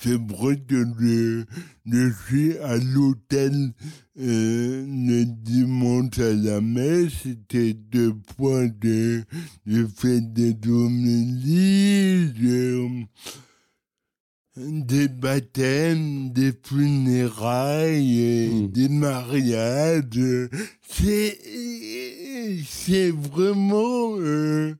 [0.00, 1.44] c'est vrai que je,
[1.86, 3.72] je suis à l'hôtel
[4.18, 7.12] euh, le dimanche à la messe.
[7.22, 9.22] C'était deux points de,
[9.66, 13.04] de fait des homélies, de-
[14.56, 18.68] des baptêmes, des funérailles, et Mm.
[18.72, 20.48] des mariages.
[20.88, 21.38] C'est,
[22.66, 24.74] c'est vraiment euh,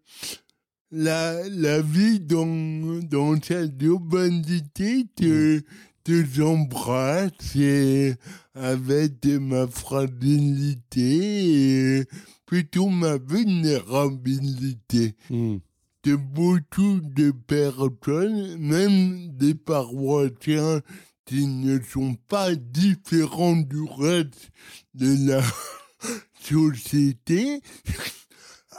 [0.99, 5.63] la, la vie dans, dans cette urbanité que,
[6.05, 8.15] que j'embrasse et
[8.55, 12.05] avec ma fragilité et
[12.47, 15.59] plutôt ma vulnérabilité Hmm.
[16.05, 20.81] de beaucoup de personnes, même des paroissiens
[21.27, 24.51] qui ne sont pas différents du reste
[24.95, 25.43] de la
[26.41, 27.61] société,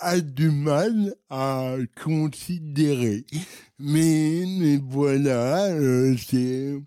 [0.01, 3.25] a du mal à considérer.
[3.79, 6.77] Mais, mais voilà, euh, c'est...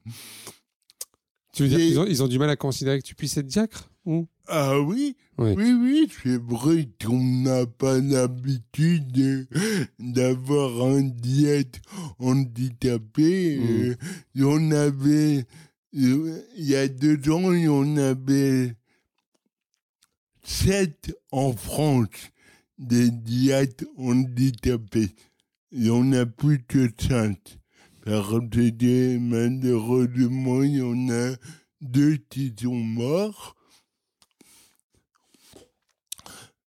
[1.53, 3.37] Tu veux dire Et- qu'ils ont, ils ont du mal à considérer que tu puisses
[3.37, 4.27] être diacre ou?
[4.49, 5.53] Ah oui, Oui.
[5.57, 9.47] oui, oui, c'est vrai qu'on n'a pas l'habitude de-
[9.99, 11.81] d'avoir un diète
[12.19, 13.59] handicapé.
[13.59, 13.63] Mm.
[13.91, 13.95] euh,
[14.35, 15.45] Il y en avait
[15.93, 18.75] il y a deux ans, il y en avait
[20.43, 22.09] sept en France
[22.81, 25.15] des diètes handicapés.
[25.71, 27.59] Il y en a plus que cinq.
[28.05, 31.37] Parce que malheureusement, il y en a
[31.81, 33.55] deux qui sont morts.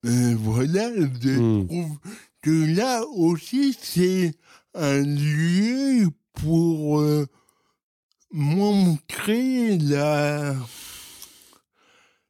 [0.04, 0.90] Et voilà,
[1.22, 1.68] je Hmm.
[1.68, 1.98] trouve
[2.42, 4.34] que là aussi, c'est
[4.74, 7.26] un lieu pour euh,
[8.32, 10.56] montrer la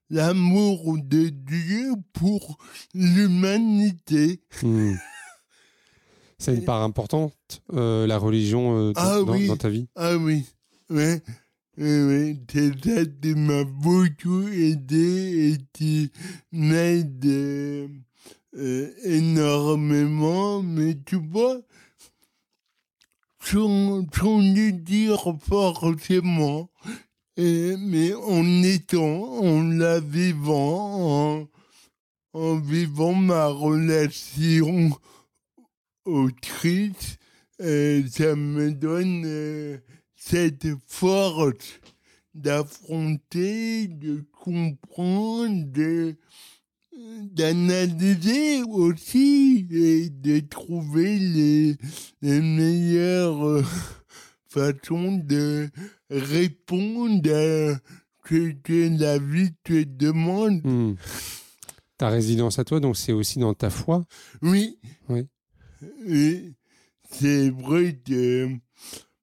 [0.10, 2.58] l'amour de Dieu pour
[2.94, 4.42] l'humanité.
[4.64, 4.96] Hmm.
[6.38, 9.48] C'est une part importante, euh, la religion, euh, dans, Ah dans- oui.
[9.48, 9.88] dans ta vie?
[9.96, 10.46] Ah oui,
[10.90, 11.22] ouais,
[11.78, 16.12] oui, oui, c'est ça qui m'a beaucoup aidé et qui
[16.54, 17.88] m'aide euh,
[18.56, 21.60] euh, énormément, mais tu vois,
[23.42, 26.70] sans, sans le dire forcément,
[27.78, 31.48] mais en étant, en la vivant,
[32.34, 34.92] en, vivant ma relation
[36.06, 36.30] au
[37.62, 39.78] euh, ça me donne euh,
[40.16, 41.80] cette force
[42.34, 46.14] d'affronter, de comprendre,
[47.24, 51.78] d'analyser aussi et de trouver les,
[52.22, 53.64] meilleures euh,
[54.50, 55.70] façons de
[56.10, 57.80] répondre à
[58.28, 60.62] ce que la vie te demande.
[60.64, 60.96] Hmm.
[61.98, 64.06] Ta résidence à toi, donc c'est aussi dans ta foi
[64.42, 64.78] Oui.
[65.10, 65.28] Oui.
[66.08, 66.54] Et
[67.12, 68.50] c'est vrai que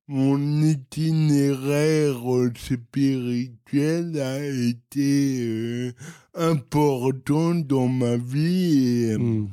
[0.09, 2.21] mon itinéraire
[2.57, 5.93] spirituel a été euh,
[6.35, 9.49] important dans ma vie et Hmm.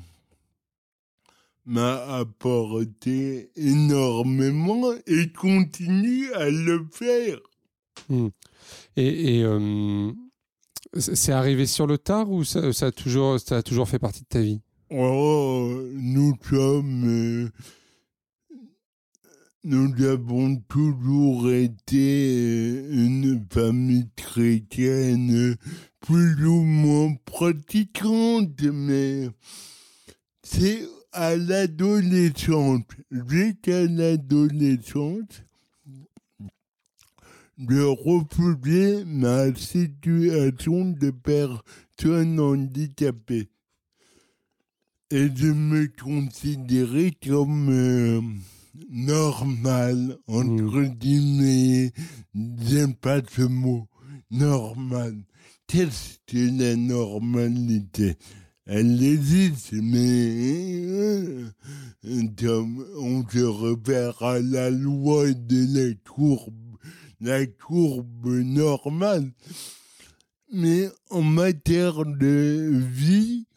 [1.66, 7.40] M'a apporté énormément et continue à le faire.
[8.96, 10.12] Et, et, euh,
[10.98, 14.22] c'est arrivé sur le tard ou ça, ça a toujours, ça a toujours fait partie
[14.22, 14.62] de ta vie?
[14.90, 17.06] Oh, nous sommes.
[17.08, 17.50] euh,
[19.64, 25.56] nous avons toujours été euh, une famille chrétienne
[26.02, 29.30] plus ou moins pratiquante, mais
[30.44, 35.44] c'est à l'adolescence, jusqu'à l'adolescence,
[37.58, 43.50] de refuser ma situation de personne handicapée
[45.12, 48.22] et de me considérer comme euh,
[48.90, 51.94] normal, entre guillemets,
[52.34, 53.88] j'aime pas ce mot,
[54.32, 55.16] normal.
[55.68, 58.18] Qu'est-ce que la normalité?
[58.66, 61.50] Elle existe, mais euh,
[62.06, 66.78] on se repère à la loi de la courbe,
[67.20, 69.30] la courbe normale.
[70.54, 73.48] Mais en matière de vie,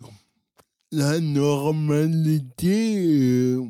[0.91, 3.63] la normalité, euh,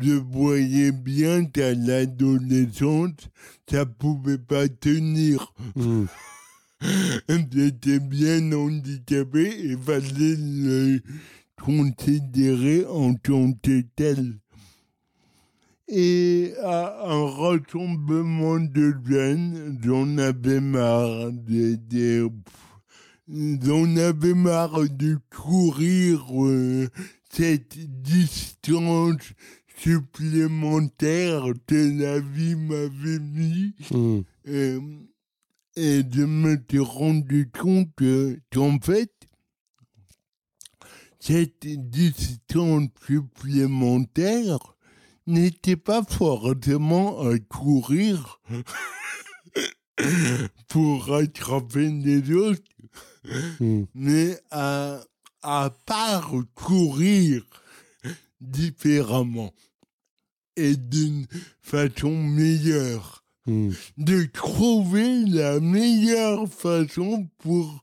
[0.00, 3.28] je voyais bien qu'à l'adolescence,
[3.70, 5.52] ça pouvait pas tenir.
[5.76, 6.06] Hmm.
[7.52, 11.00] J'étais bien handicapé et fallait le
[11.60, 14.38] considérer en tant que tel.
[15.88, 22.30] Et à un rassemblement de jeunes, j'en avais marre de, de-
[23.28, 26.88] j'en avais marre de courir euh,
[27.30, 29.32] cette distance
[29.78, 33.72] supplémentaire que la vie m'avait mis.
[33.90, 34.20] Hmm.
[34.48, 34.80] Euh,
[35.78, 39.12] et je me suis rendu compte que, qu'en fait,
[41.20, 44.58] cette distance supplémentaire
[45.26, 48.40] n'était pas forcément à courir
[50.68, 52.62] pour rattraper les autres,
[53.60, 53.84] Hmm.
[53.94, 55.00] mais à,
[55.42, 57.44] à parcourir
[58.40, 59.52] différemment
[60.56, 61.26] et d'une
[61.60, 63.70] façon meilleure Hmm.
[63.96, 67.82] de trouver la meilleure façon pour,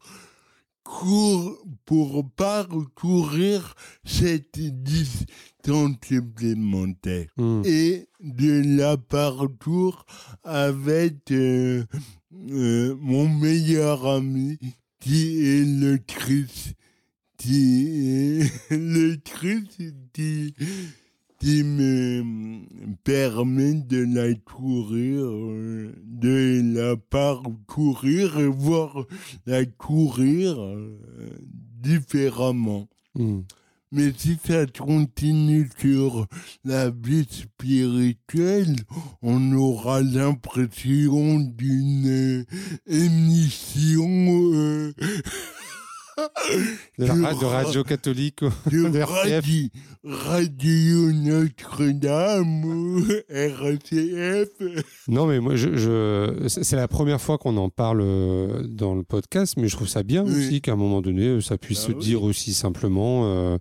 [1.85, 3.73] pour parcourir
[4.05, 7.63] cette distance supplémentaire Hmm.
[7.65, 10.05] et de la parcours
[10.43, 11.83] avec euh,
[12.51, 14.59] euh, mon meilleur ami
[14.99, 16.75] qui est le Christ,
[17.37, 19.81] qui est le Christ
[20.13, 20.53] qui,
[21.45, 22.23] qui me
[23.03, 29.05] permet de la courir, euh, de la parcourir et voir
[29.45, 30.97] la courir euh,
[31.83, 32.87] différemment.
[33.13, 33.41] Hmm.
[33.91, 36.25] Mais si ça continue sur
[36.63, 38.75] la vie spirituelle,
[39.21, 42.43] on aura l'impression d'une
[42.87, 44.93] émission euh,
[46.97, 49.69] de, la, de radio catholique de, radio,
[50.03, 54.49] radio Notre-Dame RCF.
[55.07, 59.03] Non, mais moi, je, je c'est la première fois qu'on en parle euh, dans le
[59.03, 60.31] podcast, mais je trouve ça bien oui.
[60.31, 61.99] aussi qu'à un moment donné, ça puisse ah, se oui.
[61.99, 63.57] dire aussi simplement, euh,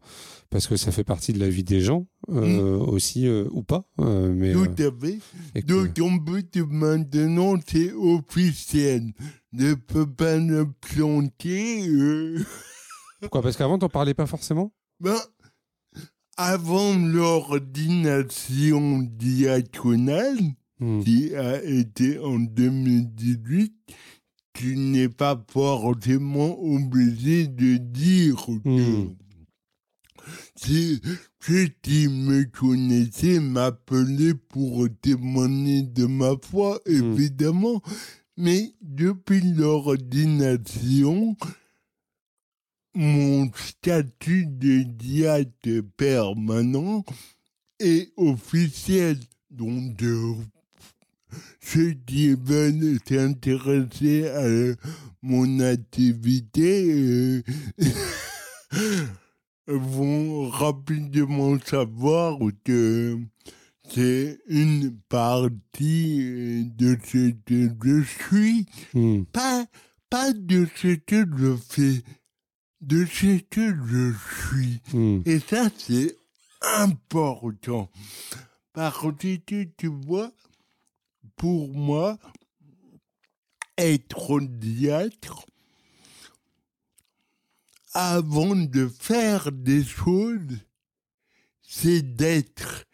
[0.54, 2.88] parce que ça fait partie de la vie des gens euh, mmh.
[2.88, 3.88] aussi, euh, ou pas.
[3.98, 5.18] mais, Tout à fait.
[5.62, 9.12] Donc, on peut maintenant, c'est officiel
[9.52, 11.88] ne peut pas me planter.
[11.88, 12.38] Euh...
[13.20, 13.42] Pourquoi?
[13.42, 14.72] Parce qu'avant, t'en parlais pas forcément?
[15.00, 15.18] Ben,
[16.36, 20.38] avant l'ordination diaconale,
[20.78, 21.02] hmm.
[21.02, 23.74] qui a été en 2018,
[24.52, 29.16] tu n'es pas forcément obligé de dire que hmm.
[30.64, 31.00] Si
[31.40, 36.92] ceux qui me connaissaient m'appelaient pour témoigner de ma foi, hmm.
[36.92, 37.82] évidemment.
[38.36, 41.36] Mais depuis l'ordination,
[42.94, 47.04] mon statut de diète permanent
[47.78, 49.18] est officiel.
[49.50, 50.02] Donc,
[51.60, 54.46] ceux qui veulent s'intéresser à
[55.22, 57.42] mon activité euh,
[59.66, 63.18] vont rapidement savoir que
[63.88, 69.24] c'est une partie de ce que je suis, mmh.
[69.24, 69.66] pas,
[70.10, 72.02] pas de ce que je fais,
[72.80, 74.12] de ce que je
[74.48, 74.80] suis.
[74.92, 75.22] Mmh.
[75.26, 76.16] Et ça, c'est
[76.78, 77.90] important.
[78.72, 79.06] Parce
[79.46, 80.32] que tu vois,
[81.36, 82.18] pour moi,
[83.78, 85.46] être diâtre,
[87.94, 90.58] avant de faire des choses,
[91.62, 92.84] c'est d'être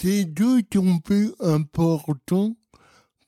[0.00, 2.56] c'est d'autant plus important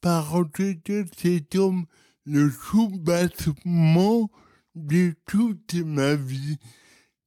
[0.01, 0.75] parce que
[1.19, 1.85] c'est comme
[2.25, 4.31] le soubassement
[4.75, 6.57] de toute ma vie.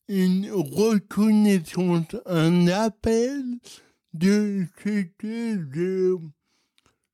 [0.07, 3.43] Une reconnaissance, un appel
[4.13, 5.55] de ce que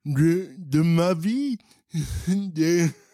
[0.05, 1.57] de, de ma vie.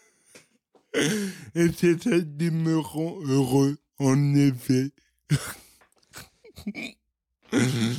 [1.54, 4.92] et c'est ça qui me rend heureux, en effet.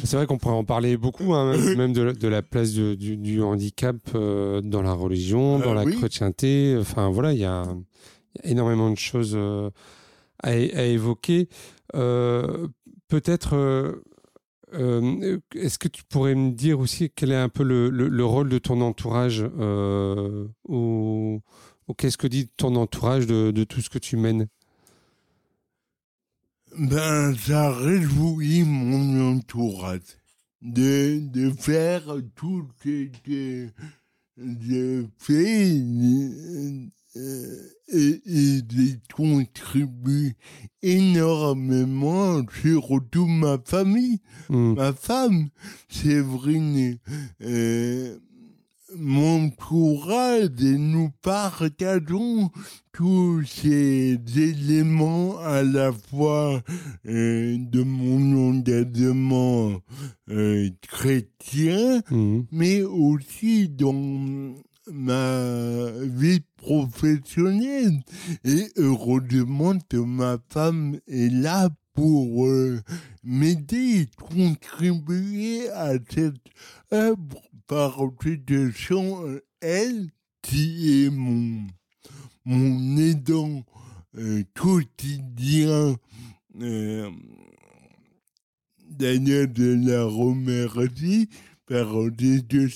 [0.03, 3.17] C'est vrai qu'on pourrait en parler beaucoup, hein, même de, de, la place de, du,
[3.17, 5.95] du, handicap euh, dans la religion, dans euh, la oui.
[5.95, 6.77] chrétienté.
[6.79, 7.65] Enfin voilà, il y, y, a
[8.43, 9.69] énormément de choses euh,
[10.43, 11.49] à, à, évoquer.
[13.07, 14.01] Peut-être,
[14.71, 18.49] est-ce que tu pourrais me dire aussi quel est un peu le, le, le rôle
[18.49, 21.41] de ton entourage ou, ou
[21.93, 24.47] qu'est-ce que dit ton entourage de, de tout ce que tu mènes?
[26.77, 30.01] Ben, ça réjouit mon entourage
[30.61, 32.03] de, de faire
[32.35, 33.69] tout ce que
[34.37, 35.81] je fais
[37.17, 40.35] euh, et, de contribuer
[40.83, 44.19] énormément, surtout ma famille,
[44.49, 44.73] mmh.
[44.75, 45.49] ma femme,
[45.89, 46.99] Séverine.
[47.41, 48.19] Euh,
[48.97, 52.49] mon courage et nous partageons
[52.91, 56.61] tous ces éléments à la fois
[57.05, 59.79] euh, de mon engagement
[60.29, 62.41] euh, chrétien, mmh.
[62.51, 64.53] mais aussi dans
[64.91, 67.99] ma vie professionnelle.
[68.43, 72.79] Et heureusement que ma femme est là pour euh,
[73.23, 76.35] m'aider, contribuer à cette
[76.93, 78.71] œuvre par de
[79.61, 80.09] elle
[80.41, 81.67] qui est mon,
[82.43, 83.63] mon aidant
[84.17, 85.95] euh, quotidien.
[86.59, 87.11] Euh,
[88.89, 91.29] Daniel de la remercie
[91.69, 91.93] par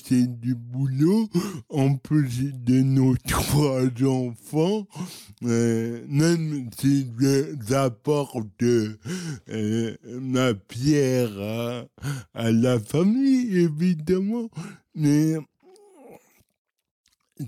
[0.05, 1.27] c'est du boulot,
[1.69, 4.87] en plus de nos trois enfants,
[5.43, 7.07] euh, même si
[7.67, 11.87] j'apporte euh, ma pierre
[12.35, 14.49] à, la famille, évidemment,
[14.95, 15.35] mais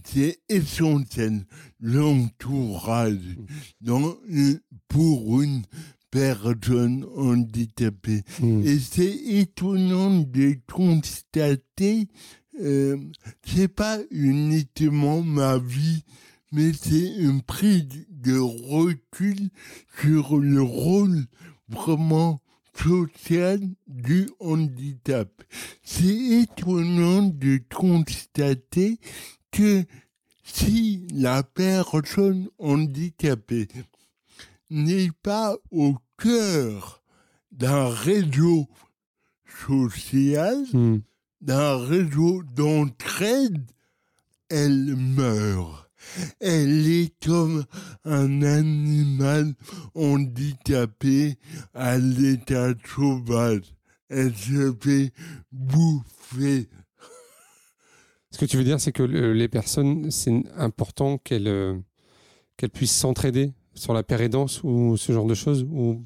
[0.03, 1.45] c'est essentiel,
[1.79, 3.37] l'entourage
[3.81, 4.17] dans,
[4.87, 5.63] pour une
[6.09, 8.23] personne handicapée.
[8.41, 8.61] Mmh.
[8.63, 12.07] Et c'est étonnant de constater,
[12.61, 12.97] euh,
[13.45, 16.03] c'est pas uniquement ma vie,
[16.51, 19.49] mais c'est une prise de recul
[20.01, 21.25] sur le rôle
[21.67, 22.39] vraiment
[22.75, 25.29] social du handicap.
[25.83, 28.99] C'est étonnant de constater
[29.51, 29.83] que
[30.43, 33.67] si la personne handicapée
[34.69, 37.01] n'est pas au cœur
[37.51, 38.67] d'un réseau
[39.67, 40.97] social, Hmm.
[41.41, 43.63] d'un réseau d'entraide,
[44.49, 45.84] elle meurt.
[46.39, 47.65] Elle est comme
[48.03, 49.53] un animal
[49.93, 51.37] handicapé
[51.73, 53.73] à l'état sauvage.
[54.09, 55.11] Elle se fait
[55.51, 56.69] bouffer.
[58.31, 61.77] Ce que tu veux dire, c'est que le- les personnes, c'est important qu'elles euh,
[62.73, 66.05] puissent s'entraider sur la pérédance ou ce genre de choses ou...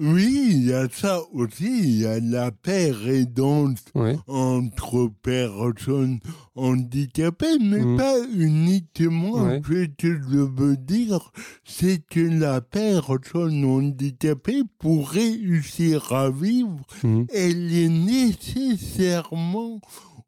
[0.00, 1.66] Oui, il y a ça aussi.
[1.82, 4.16] Il y a la pérédance Ouais.
[4.28, 6.20] entre personnes
[6.54, 7.96] handicapées, mais Mm.
[7.96, 9.60] pas uniquement.
[9.66, 11.32] Ce que je veux dire,
[11.64, 17.26] c'est que la personne handicapée, pour réussir à vivre, Mhm.
[17.32, 19.80] elle est nécessairement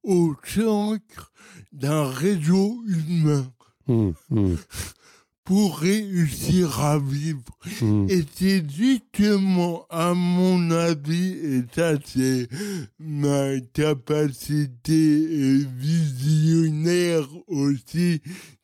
[0.03, 1.33] au centre
[1.73, 3.47] d'un réseau humain
[3.87, 4.57] Mhm.
[5.45, 7.43] Pour réussir à vivre.
[7.81, 8.07] Mhm.
[8.09, 12.49] Et c'est justement, à mon avis, et ça c'est
[13.01, 18.21] ma capacité euh, visionnaire aussi,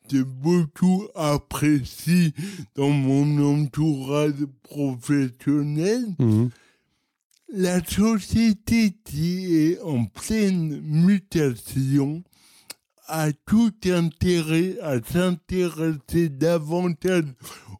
[0.09, 2.31] que beaucoup apprécient
[2.75, 6.49] dans mon entourage professionnel, Mhm.
[7.53, 12.23] la société qui est en pleine mutation
[13.07, 17.25] a tout intérêt à s'intéresser davantage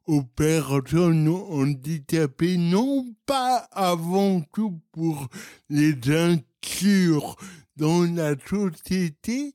[0.06, 5.28] aux personnes handicapées, non pas avant tout pour
[5.70, 7.36] les inclure
[7.76, 9.54] dans la société,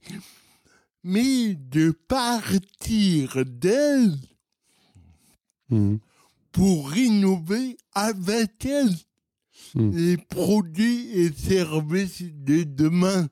[1.02, 4.16] mais de partir d'elles
[5.70, 5.98] Mhm.
[6.52, 8.94] pour innover avec elles
[9.74, 9.90] Mm.
[9.96, 13.28] les produits et services de demain.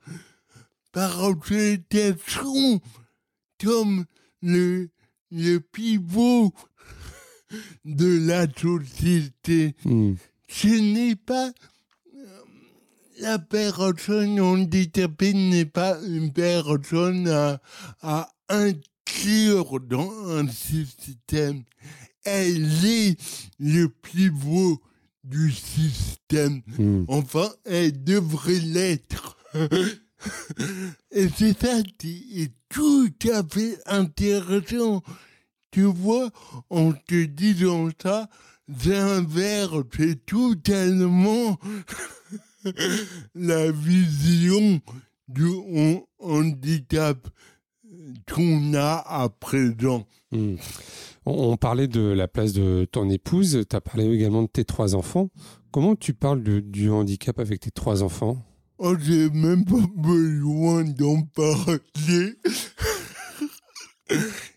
[2.27, 2.81] Sont
[3.63, 4.05] comme
[4.41, 4.89] le,
[5.31, 6.53] le pivot
[7.85, 9.75] de la société.
[9.85, 10.17] Mhm.
[10.47, 11.51] Ce n'est pas
[12.15, 12.25] euh,
[13.19, 17.61] la personne handicapée n'est pas une personne à,
[18.01, 21.63] à inclure dans un système.
[22.23, 23.19] Elle est
[23.59, 24.81] le pivot
[25.23, 26.61] du système.
[26.77, 27.05] Mhm.
[27.07, 29.37] Enfin, elle devrait l'être.
[31.11, 35.01] Et c'est ça qui est tout à fait intéressant.
[35.71, 36.29] Tu vois,
[36.69, 38.29] en te disant ça,
[38.67, 39.85] j'inverse
[40.25, 41.57] totalement
[43.35, 44.81] la vision
[45.27, 47.27] du han- handicap
[48.31, 50.05] qu'on a à présent.
[50.31, 50.57] Mhm.
[51.25, 54.95] On, parlait de la place de ton épouse, tu as parlé également de tes trois
[54.95, 55.29] enfants.
[55.71, 58.37] Comment tu parles du handicap avec tes trois enfants?
[58.83, 62.35] Oh, j'ai même pas besoin d'en parler.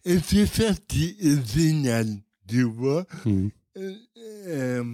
[0.07, 2.09] Et c'est ça qui est génial,
[2.49, 3.05] tu vois.
[3.27, 3.51] Mhm.
[3.77, 3.95] Euh,
[4.47, 4.85] euh,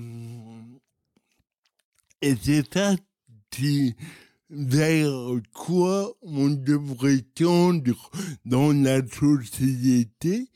[2.20, 2.96] et c'est ça
[3.50, 3.94] qui,
[4.48, 5.12] vers
[5.54, 8.10] quoi on devrait tendre
[8.44, 10.48] dans la société?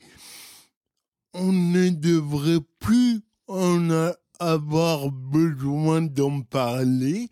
[1.33, 3.89] On ne devrait plus en
[4.37, 7.29] avoir besoin d'en parler.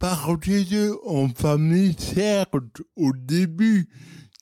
[0.00, 3.88] Que en famille, certes, au début,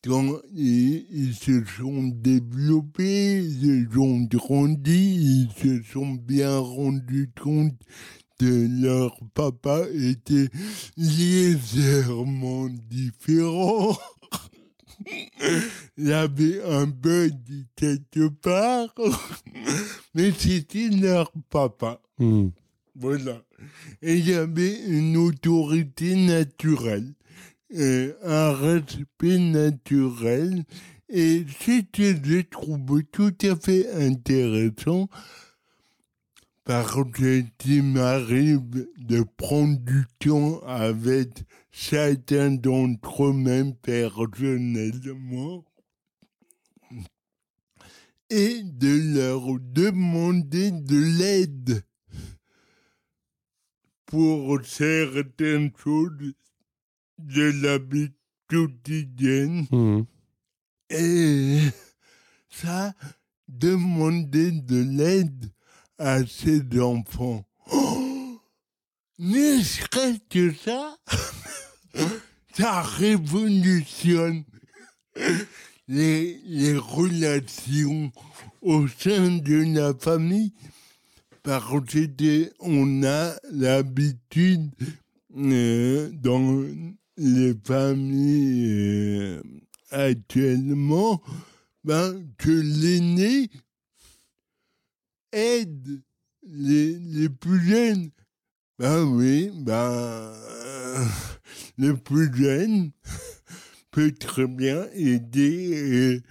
[0.04, 7.78] quand ils, se sont développés, ils ont grandi, ils se sont bien rendus compte
[8.40, 10.48] que leur papa était
[10.96, 13.96] légèrement différent.
[15.96, 17.34] Il avait un bug
[17.76, 18.92] quelque part,
[20.14, 22.00] mais c'était leur papa.
[22.18, 22.50] Mhm.
[22.94, 23.42] Voilà.
[24.02, 27.14] Et il y avait une autorité naturelle,
[27.74, 30.64] euh, un respect naturel.
[31.14, 31.44] Et
[31.92, 35.08] que je trouve tout à fait intéressant,
[36.64, 45.64] parce que il m'arrive de prendre du temps avec chacun d'entre eux, même personnellement,
[48.30, 51.84] et de leur demander de l'aide
[54.12, 56.34] pour certaines choses
[57.18, 58.10] de la vie
[58.46, 59.66] quotidienne.
[59.70, 60.04] Mhm.
[60.90, 61.60] Et
[62.50, 62.92] ça,
[63.48, 65.50] demander de l'aide
[65.96, 67.42] à ses enfants.
[67.72, 68.38] Oh,
[69.18, 70.94] ne serait-ce que ça,
[72.52, 74.44] ça révolutionne
[75.88, 78.12] les, les relations
[78.60, 80.52] au sein de la famille
[81.42, 84.70] parce qu'on a l'habitude
[85.36, 86.64] euh, dans
[87.16, 89.42] les familles euh,
[89.90, 91.20] actuellement
[91.84, 93.50] ben, que l'aîné
[95.32, 96.02] aide
[96.44, 98.10] les, les plus jeunes,
[98.78, 100.32] ben oui, ben
[101.78, 102.92] le plus jeune
[103.90, 106.22] peut très bien aider euh,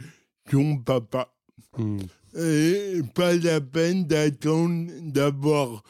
[0.50, 1.34] son papa.
[1.78, 2.00] Hmm.
[2.38, 5.84] Et pas la peine d'attendre d'avoir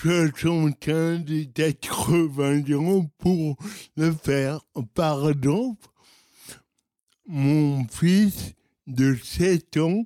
[0.00, 3.56] 75 et 80 ans pour
[3.96, 4.60] le faire.
[4.94, 5.88] Par exemple,
[7.26, 8.54] mon fils
[8.86, 10.04] de 7 ans,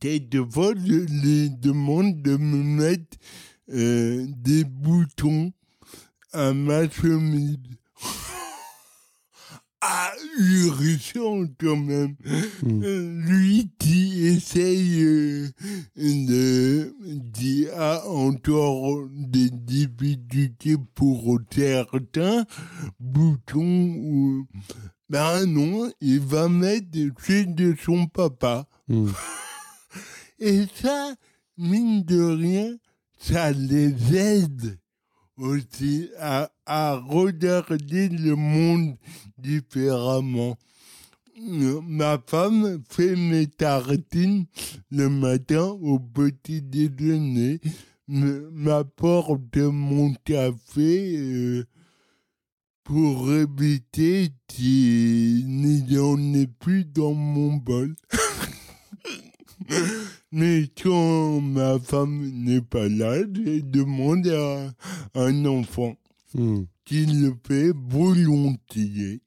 [0.00, 3.18] quelquefois, je lui demande de me mettre
[3.70, 5.52] euh, des boutons
[6.32, 7.58] à ma chemise.
[9.82, 12.14] Ahurissant quand même.
[12.62, 12.82] Mm.
[12.84, 15.48] Euh, Lui qui essaye euh,
[15.96, 16.94] de,
[17.34, 22.46] qui a encore des difficultés pour certains
[23.00, 24.46] boutons ou
[25.12, 26.86] ben non, il va mettre
[27.22, 28.66] chez de son papa.
[28.88, 29.10] Hmm.
[30.38, 31.14] Et ça,
[31.58, 32.76] mine de rien,
[33.18, 34.78] ça les aide
[35.42, 36.48] aussi à,
[37.08, 38.96] regarder le monde
[39.36, 40.56] différemment.
[41.36, 44.46] Ma femme fait mes tartines
[44.90, 47.60] le matin au petit déjeuner,
[48.06, 51.64] m'apporte mon café euh,
[52.84, 57.96] pour éviter qu'il n'y en ait plus dans mon bol.
[60.32, 64.72] Mais quand ma femme n'est pas là, je demande à
[65.14, 65.94] un enfant
[66.34, 66.62] Hmm.
[66.86, 69.20] qui le fait volontiers.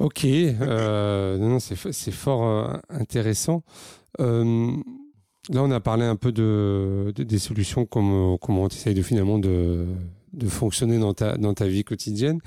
[0.00, 3.62] Ok, euh, non, c'est fort euh, intéressant.
[4.18, 4.72] Euh,
[5.48, 9.02] là, on a parlé un peu de, de- des solutions, comment, comment tu essayes de
[9.02, 9.86] finalement de,
[10.32, 12.38] de fonctionner dans ta, dans ta vie quotidienne.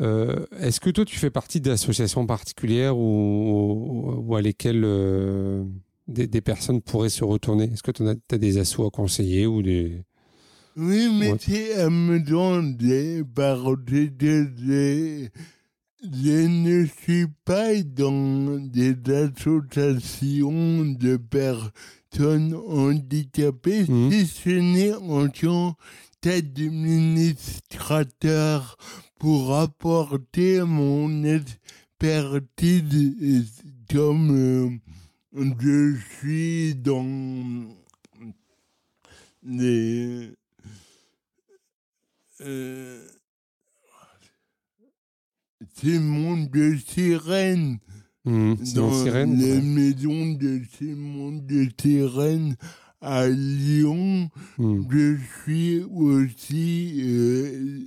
[0.00, 5.64] Euh, Est-ce que toi, tu fais partie d'associations particulières ou, ou à lesquelles euh,
[6.08, 7.64] des, des personnes pourraient se retourner?
[7.72, 10.02] Est-ce que tu as, des assos à conseiller ou des...
[10.76, 11.38] Oui, mais Ouais.
[11.40, 14.08] c'est amusant de parce que
[14.58, 15.28] je,
[16.02, 24.10] je ne suis pas dans des associations de personnes handicapées, Mhm.
[24.10, 25.76] si ce n'est en tant
[26.24, 28.76] qu'administrateur
[29.18, 33.52] pour apporter mon expertise.
[33.92, 34.70] Comme euh,
[35.60, 37.04] je suis dans
[39.42, 40.30] les
[42.40, 43.06] euh,
[45.76, 47.78] ces mondes de sirènes
[48.26, 49.60] Hmm, c'est dans dans Sirène les ouais.
[49.60, 52.56] maisons de ces mondes de sirènes
[53.04, 54.30] à Lyon.
[54.58, 54.82] Hmm.
[54.90, 57.78] Je suis aussi euh,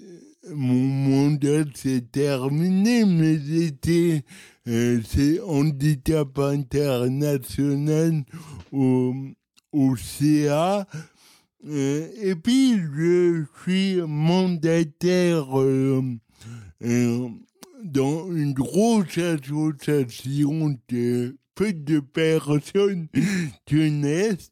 [0.53, 4.24] mon mandat s'est terminé, mais j'étais
[4.68, 8.24] euh, c'est handicap international
[8.72, 9.13] au,
[9.72, 10.88] au CA.
[11.68, 16.01] Euh, et puis je suis mandataire euh,
[16.84, 17.30] euh,
[17.84, 23.07] dans une grosse association de peu de personnes
[23.68, 24.51] connaissent,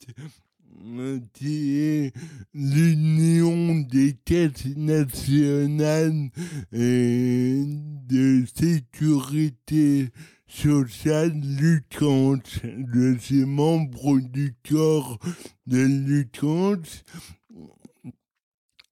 [1.33, 2.11] qui
[2.53, 6.29] l'Union des caisses nationales
[6.73, 7.65] euh,
[8.07, 10.09] de sécurité
[10.47, 12.61] sociale luttante.
[12.93, 15.19] Je suis membre du corps
[15.65, 17.03] de luttante.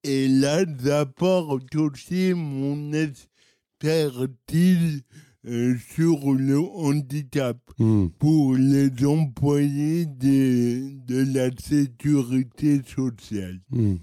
[0.03, 5.03] Et là, j'apporte aussi mon expertise
[5.45, 8.07] euh, sur le handicap Hmm.
[8.19, 13.59] pour les employés de, de la sécurité sociale.
[13.71, 13.95] Hmm.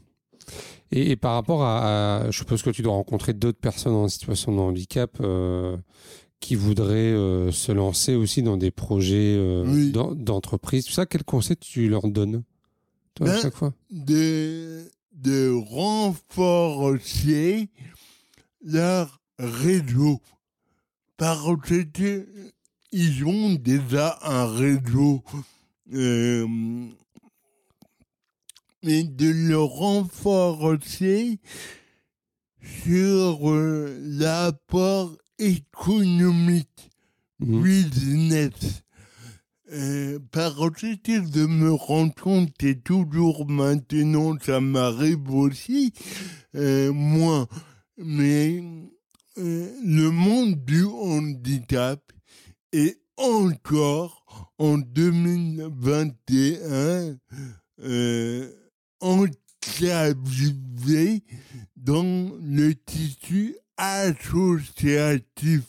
[0.93, 4.09] Et, et par rapport à, à- je suppose que tu dois rencontrer d'autres personnes en
[4.09, 5.77] situation de handicap euh,
[6.41, 9.93] qui voudraient euh, se lancer aussi dans des projets Oui.
[9.93, 10.85] d'entreprise.
[10.87, 12.43] Tout ça, quel conseil tu leur donnes
[13.15, 13.73] toi, à Ben, chaque fois?
[13.91, 14.83] de,
[15.15, 15.51] de
[16.51, 17.69] renforcer
[18.65, 20.21] leur réseau.
[21.21, 22.27] Parce que
[22.93, 25.23] ils ont déjà un réseau.
[25.93, 26.47] euh,
[28.83, 31.39] mais de le renforcer
[32.63, 36.91] sur euh, l'apport économique
[37.41, 37.63] Mhm.
[37.63, 38.83] business.
[39.73, 45.93] Euh, par que de me rendre compte et toujours maintenant ça m'arrive aussi
[46.55, 47.47] euh, moins
[47.97, 48.63] mais
[49.39, 52.01] euh, le monde du handicap
[52.73, 57.17] est encore en 2021
[57.81, 58.53] euh,
[61.77, 65.65] dans le tissu associatif.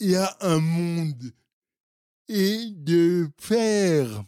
[0.00, 1.32] Il y a un monde
[2.28, 4.24] et de faire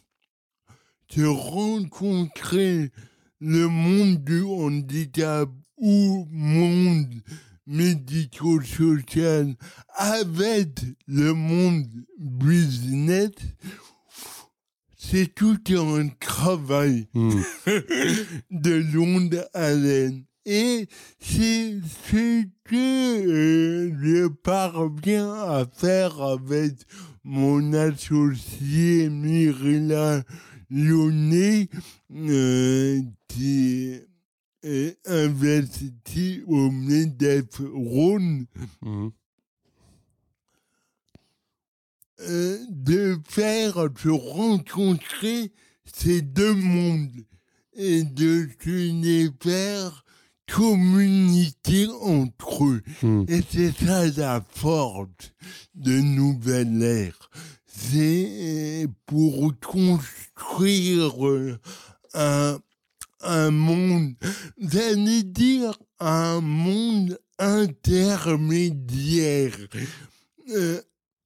[1.09, 2.93] se rencontrer
[3.41, 7.15] le monde du handicap ou monde
[7.67, 9.55] médico-social
[9.95, 11.87] avec le monde
[12.19, 13.31] business,
[14.97, 17.41] c'est tout un travail Hmm.
[18.51, 20.25] de longue haleine.
[20.47, 20.89] Et
[21.21, 21.79] c'est
[22.11, 26.75] ce que euh, je parviens à faire avec
[27.23, 30.23] mon associé Mirella
[30.71, 31.69] Lyonnais,
[32.15, 34.01] euh, qui
[34.65, 38.47] est investi au MEDEF Rhône,
[38.83, 39.09] Hmm.
[42.21, 45.53] euh, de faire se rencontrer
[45.85, 47.25] ces deux mondes
[47.75, 50.05] et de les faire
[50.51, 52.83] communiquer entre eux.
[53.03, 53.25] Hmm.
[53.29, 55.33] Et c'est ça la force
[55.75, 57.31] de Nouvelle Ère.
[57.67, 61.15] C'est pour construire
[62.15, 62.59] un,
[63.25, 64.15] un monde,
[64.59, 69.57] j'allais dire un monde intermédiaire,
[70.51, 70.81] euh,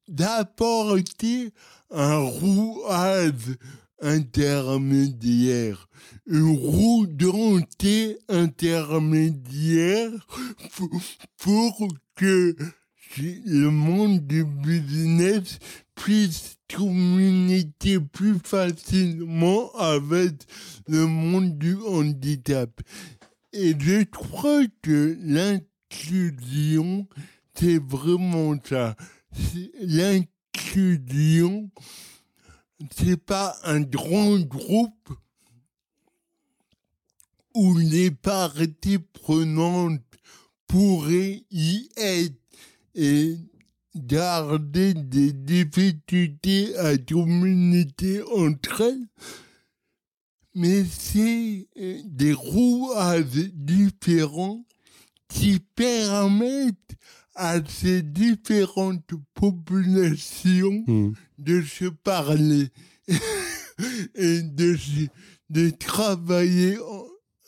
[0.08, 1.52] d'apporter
[1.90, 3.56] un rouage
[4.00, 5.88] intermédiaire,
[6.26, 10.10] une roue dentée intermédiaire
[10.76, 10.90] pour,
[11.36, 12.54] pour que
[13.16, 15.58] le monde du business
[15.94, 20.34] puisse communiquer plus facilement avec
[20.86, 22.70] le monde du handicap.
[23.52, 27.08] Et je crois que l'inclusion,
[27.54, 28.94] c'est vraiment ça.
[29.80, 31.70] L'inclusion,
[32.90, 35.10] c'est pas un grand groupe
[37.54, 40.02] où les parties prenantes
[40.66, 42.34] pourraient y être
[43.00, 43.36] et
[43.94, 49.06] garder des difficultés à communiquer entre elles,
[50.54, 54.64] mais c'est euh, des rouages différents
[55.28, 56.96] qui permettent
[57.36, 61.12] à ces différentes populations Hmm.
[61.38, 62.68] de se parler
[64.16, 64.76] et de,
[65.50, 66.76] de travailler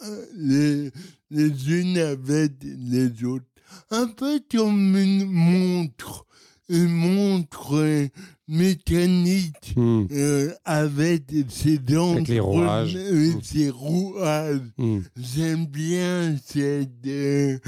[0.02, 0.90] euh, les,
[1.30, 3.49] les unes avec les autres.
[3.90, 6.26] Un peu comme une montre,
[6.68, 8.08] une montre euh,
[8.48, 10.06] mécanique Hmm.
[10.10, 12.96] euh, avec ses dents, Avec les rouages.
[12.96, 13.40] Mm.
[13.42, 14.60] ses rouages.
[14.78, 15.00] Hmm.
[15.16, 17.58] J'aime bien cette, euh,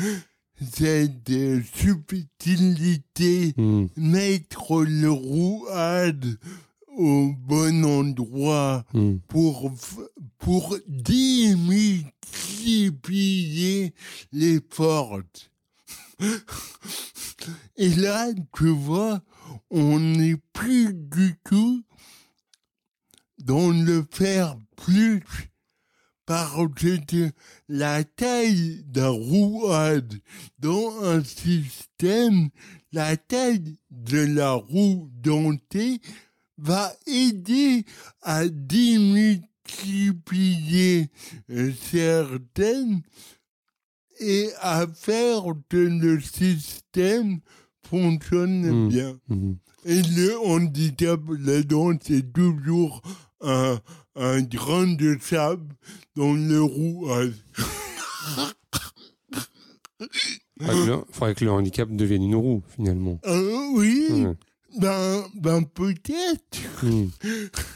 [0.73, 3.87] cette euh, subtilité Hmm.
[3.97, 6.37] mettre le rouage
[6.97, 9.17] au bon endroit Hmm.
[9.29, 9.73] pour,
[10.39, 10.77] pour
[12.63, 13.95] démultiplier
[14.33, 15.51] les forces.
[17.77, 19.23] Et là, tu vois,
[19.71, 21.85] on n'est plus du tout
[23.39, 25.23] dans le faire plus
[26.27, 27.31] parce que
[27.69, 30.21] la taille d'un rouage.
[30.59, 32.51] Dans un système,
[32.93, 36.01] la taille de la roue dentée
[36.59, 37.87] va aider
[38.23, 41.09] à démultiplier
[41.91, 43.03] certaines
[44.23, 47.41] et à faire que le système
[47.89, 48.89] fonctionne Mm.
[48.89, 49.19] bien.
[49.29, 49.53] Hmm.
[49.85, 53.03] Et le handicap là-dedans, c'est toujours
[53.41, 53.79] un,
[54.15, 55.75] un grain de sable
[56.17, 57.35] dans le rouage.
[60.61, 63.19] Le- faudrait que le handicap devienne une roue, finalement.
[63.25, 63.41] Ah
[63.75, 64.35] oui, Ouais.
[64.79, 66.59] Ben, ben peut-être.
[66.83, 67.07] Hmm.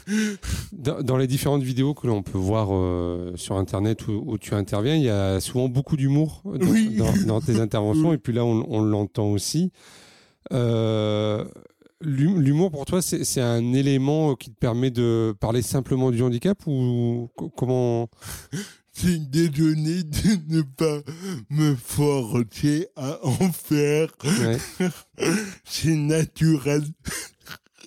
[0.73, 4.53] Dans, dans les différentes vidéos que l'on peut voir euh, sur Internet où, où tu
[4.53, 6.95] interviens, il y a souvent beaucoup d'humour dans, Oui.
[6.97, 8.13] dans- dans tes interventions.
[8.13, 9.71] Et puis là, on, on l'entend aussi.
[10.53, 11.43] Euh,
[12.01, 16.57] l'hum- L'humour, pour toi, c'est un élément qui te permet de parler simplement du handicap
[16.67, 18.07] ou co- comment
[18.99, 21.01] C'est désolé de ne pas
[21.51, 24.09] me forcer à en faire.
[24.23, 24.57] Ouais.
[25.65, 26.81] C'est naturel.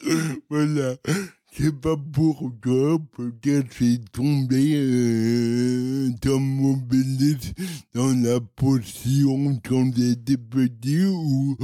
[0.50, 0.94] voilà.
[1.52, 7.54] C'est pas pourquoi, peut-être j'ai tombé euh, dans mon bélise
[7.92, 11.56] dans la potion quand j'étais petit ou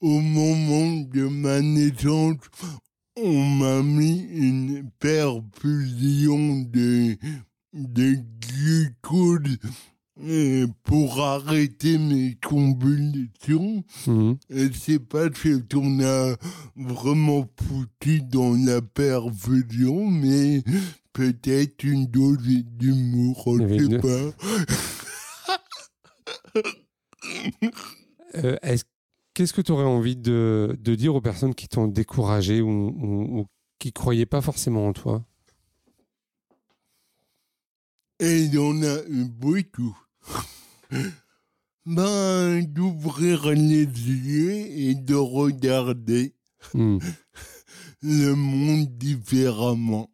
[0.00, 2.36] au moment de ma naissance,
[3.16, 7.18] on m'a mis une perfusion de,
[7.72, 9.58] de glucose
[10.22, 13.82] euh, pour arrêter mes convulsions.
[14.06, 14.36] Mhm.
[14.50, 16.36] Et c'est pas ce qu'on a
[16.76, 20.62] vraiment foutu dans la perfusion, mais
[21.12, 24.32] peut-être une dose d'humour, une- sait pas.
[28.36, 28.84] Euh, est-ce-
[29.34, 33.40] Qu'est-ce que tu aurais envie de, de dire aux personnes qui t'ont découragé ou, ou-
[33.40, 33.46] ou
[33.78, 35.24] qui croyaient pas forcément en toi?
[38.20, 39.96] Et il y en a eu beaucoup.
[41.86, 46.34] ben, d'ouvrir les yeux et de regarder
[46.74, 46.98] Hmm.
[48.02, 50.08] le monde différemment.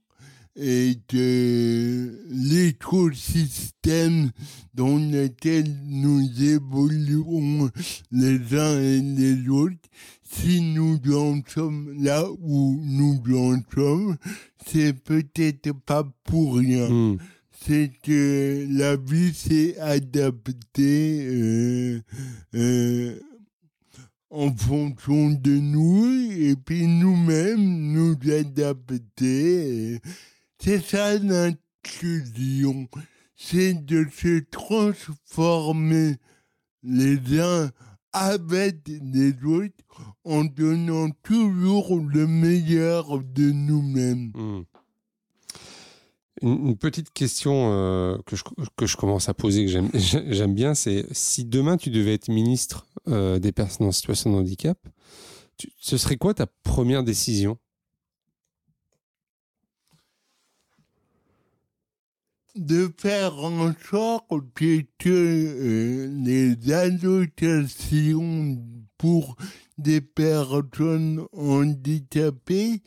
[0.56, 4.30] Et que l'écosystème
[4.74, 7.70] dans lequel nous évoluons
[8.10, 9.76] les uns et les autres,
[10.22, 14.16] si nous en sommes là où nous en sommes,
[14.66, 17.18] c'est peut-être pas pour rien Hmm.
[17.60, 22.00] C'est que la vie s'est adaptée euh,
[22.54, 23.20] euh,
[24.30, 30.00] en fonction de nous et puis nous-mêmes nous adapter.
[30.58, 32.88] C'est ça l'inclusion,
[33.36, 36.16] c'est de se transformer
[36.82, 37.70] les uns
[38.12, 39.74] avec les autres
[40.24, 44.32] en donnant toujours le meilleur de nous-mêmes.
[44.34, 44.62] Hmm.
[46.42, 48.44] Une, petite question euh, que, je,
[48.76, 52.86] que je commence à poser, que j'aime- bien, c'est si demain tu devais être ministre
[53.08, 54.78] euh, des personnes en situation de handicap,
[55.80, 57.58] ce serait quoi ta première décision?
[62.54, 68.58] De faire en sorte que, que, euh, les allocations
[68.96, 69.36] pour
[69.76, 72.82] des personnes handicapées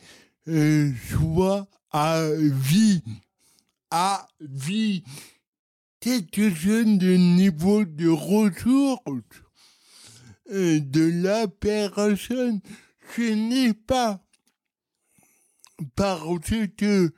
[0.46, 3.02] soient à vie,
[3.92, 5.04] à vie,
[6.00, 9.42] quelque chose de niveau de ressources
[10.50, 12.60] de la personne.
[13.14, 14.20] Ce n'est pas
[15.94, 17.12] parce que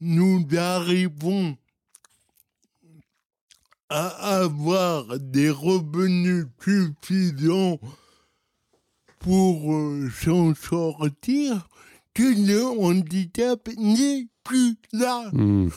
[0.00, 1.56] nous arrivons
[3.88, 4.06] à
[4.42, 7.78] avoir des revenus suffisants
[9.18, 11.68] pour euh, s'en sortir
[12.14, 15.68] que le handicap n'est plus là Hmm.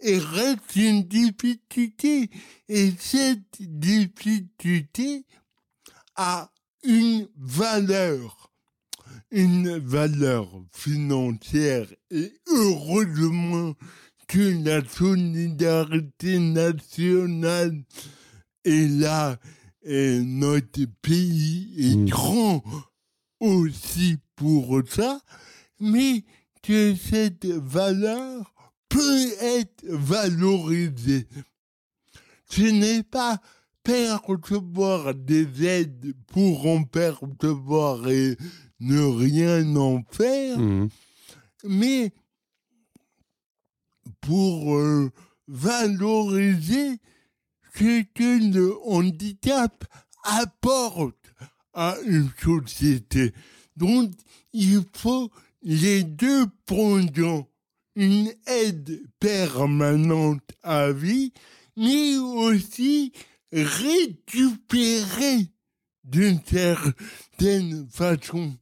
[0.00, 2.30] Et reste une difficulté.
[2.68, 5.24] Et cette difficulté
[6.16, 6.50] a
[6.84, 8.52] une valeur,
[9.30, 11.86] une valeur financière.
[12.10, 13.74] Et heureusement
[14.28, 17.84] que la solidarité nationale
[18.64, 19.38] est là.
[19.88, 22.08] Et notre pays est Mm.
[22.08, 22.64] grand
[23.38, 25.20] aussi pour ça,
[25.78, 26.24] mais
[26.62, 28.52] que cette valeur
[28.96, 31.26] peut être valorisée.
[32.48, 33.40] Ce n'est pas
[33.82, 38.36] percevoir des aides pour en percevoir et
[38.80, 40.88] ne rien en faire, Hmm.
[41.64, 42.12] mais
[44.20, 45.10] pour euh,
[45.48, 46.98] valoriser
[47.74, 49.84] ce que le handicap
[50.24, 51.14] apporte
[51.72, 53.32] à une société.
[53.76, 54.10] Donc,
[54.52, 55.30] il faut
[55.62, 57.46] les deux pendant
[57.96, 61.32] une aide permanente à vie,
[61.76, 63.12] mais aussi
[63.52, 65.50] récupérer
[66.04, 68.56] d'une certaine façon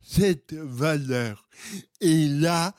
[0.00, 1.48] cette valeur.
[2.00, 2.74] Et là,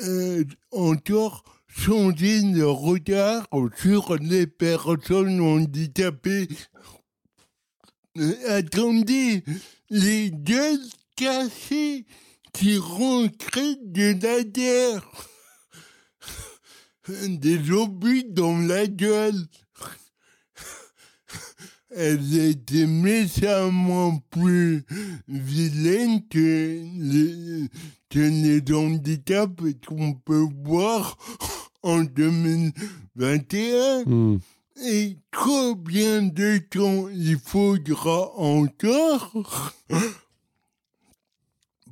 [0.00, 6.48] euh, encore changer le regard sur les personnes handicapées.
[8.18, 9.42] Euh, attendez,
[9.88, 10.84] les gueules
[11.16, 12.04] cassées
[12.52, 15.10] qui rentraient de la terre.
[17.26, 19.46] Des obus dans la gueule.
[21.90, 24.84] Elles étaient méchamment plus
[25.28, 26.82] vilaines que
[28.14, 31.18] les, handicaps qu'on peut voir
[31.82, 34.04] en 2021.
[34.04, 34.38] Hmm.
[34.84, 39.32] Et combien de temps il faudra encore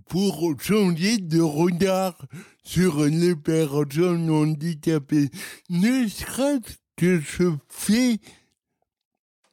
[0.08, 2.26] pour changer de regard
[2.64, 5.30] sur les personnes handicapées
[5.68, 8.18] Ne serait-ce que ce fait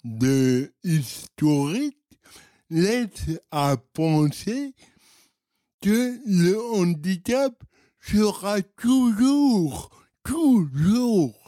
[0.04, 1.98] de historique
[2.72, 4.74] laisse à penser
[5.84, 7.54] que le handicap
[8.00, 9.92] sera toujours,
[10.24, 11.47] toujours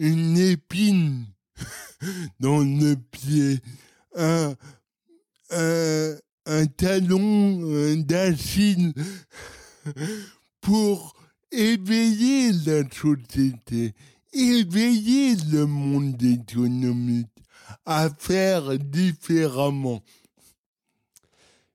[0.00, 1.26] une épine
[2.40, 3.60] dans le pied,
[4.16, 4.54] un,
[5.50, 7.60] un, un talon
[10.62, 11.14] pour
[11.52, 13.92] éveiller la société,
[14.32, 17.26] éveiller le monde économique
[17.84, 20.00] à faire différemment.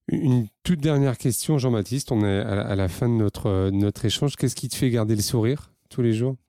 [0.08, 2.12] Une toute dernière question, Jean-Baptiste.
[2.12, 4.36] On est à la- fin de notre, notre échange.
[4.36, 6.34] Qu'est-ce qui te fait garder le sourire tous les jours?
[6.34, 6.45] Euh,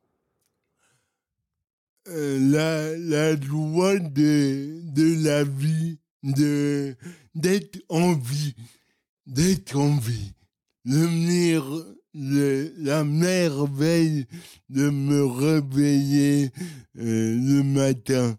[2.09, 4.81] la, la joie de,
[5.25, 8.55] la vie, d'être en vie,
[9.27, 10.33] d'être en vie.
[10.85, 11.85] Mir-
[12.15, 14.27] le- la merveille
[14.69, 16.51] de me réveiller
[16.99, 18.39] euh, le matin.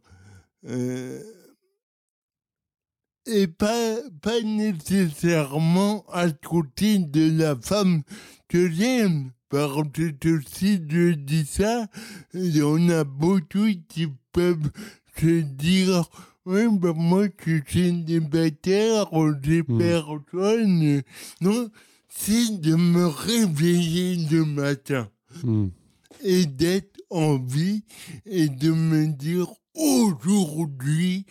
[0.65, 1.21] Euh,
[3.25, 8.03] et pas, pas nécessairement à côté de la femme
[8.47, 9.31] que j'aime.
[9.49, 9.81] Parce
[10.19, 11.87] que si je dis ça,
[12.33, 14.71] il y en a beaucoup qui peuvent
[15.19, 16.09] se dire
[16.45, 19.07] Oui, ben moi, je suis célibataire,
[19.43, 19.77] j'ai Hmm.
[19.77, 21.01] personne.
[21.41, 21.69] Non,
[22.09, 25.09] c'est de me réveiller le matin
[25.43, 25.67] Hmm.
[26.23, 27.83] et d'être en vie
[28.25, 31.25] et de me dire aujourd'hui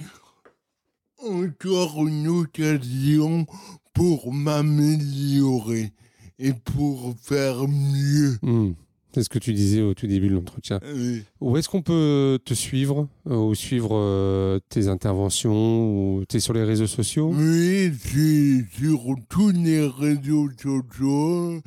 [1.18, 3.46] encore une occasion
[3.94, 5.92] pour m'améliorer
[6.38, 8.38] et pour faire mieux.
[8.42, 8.72] Hmm.
[9.14, 10.78] C'est ce que tu disais au tout début de l'entretien.
[10.82, 16.36] Euh, Où est-ce qu'on peut te suivre euh, ou suivre euh, tes interventions ou tu
[16.36, 17.32] es sur les réseaux sociaux?
[17.34, 21.62] Oui, c'est sur tous les réseaux sociaux,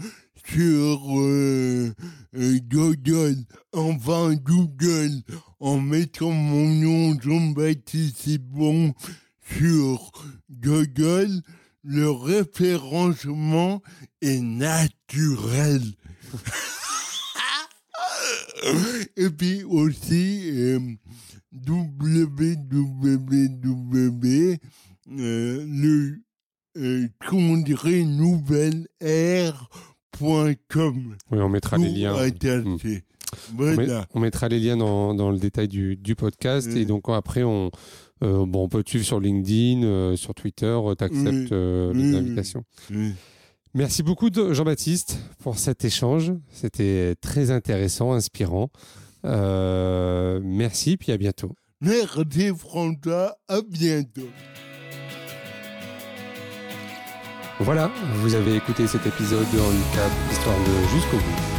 [0.45, 1.91] sur euh,
[2.35, 3.37] euh, Google,
[3.73, 5.23] enfin Google,
[5.59, 8.93] en mettant mon nom Jean-Baptiste bon
[9.57, 10.11] sur
[10.51, 11.41] Google,
[11.83, 13.81] le référencement
[14.21, 15.81] est naturel.
[19.15, 20.79] Et puis aussi, euh,
[21.67, 22.57] www,
[25.11, 26.21] euh, le
[26.77, 31.15] euh, congrès nouvelle air.com.
[31.31, 32.13] Oui, on mettra les liens.
[32.15, 32.19] On,
[33.63, 34.05] met- Voilà.
[34.13, 36.67] on mettra les liens dans, dans le détail du, du podcast.
[36.67, 36.77] Mm.
[36.77, 37.71] Et donc après, on,
[38.23, 42.63] euh, bon, on peut te suivre sur LinkedIn, euh, sur Twitter, tu acceptes les invitations.
[42.91, 43.13] Oui.
[43.75, 46.33] Merci beaucoup, Jean-Baptiste, pour cet échange.
[46.51, 48.71] C'était très intéressant, inspirant.
[49.25, 51.53] Euh, merci, puis à bientôt.
[51.81, 54.27] Merci François, à bientôt.
[57.59, 57.91] Voilà,
[58.21, 61.58] vous avez écouté cet épisode de Handicap Histoire de jusqu'au bout.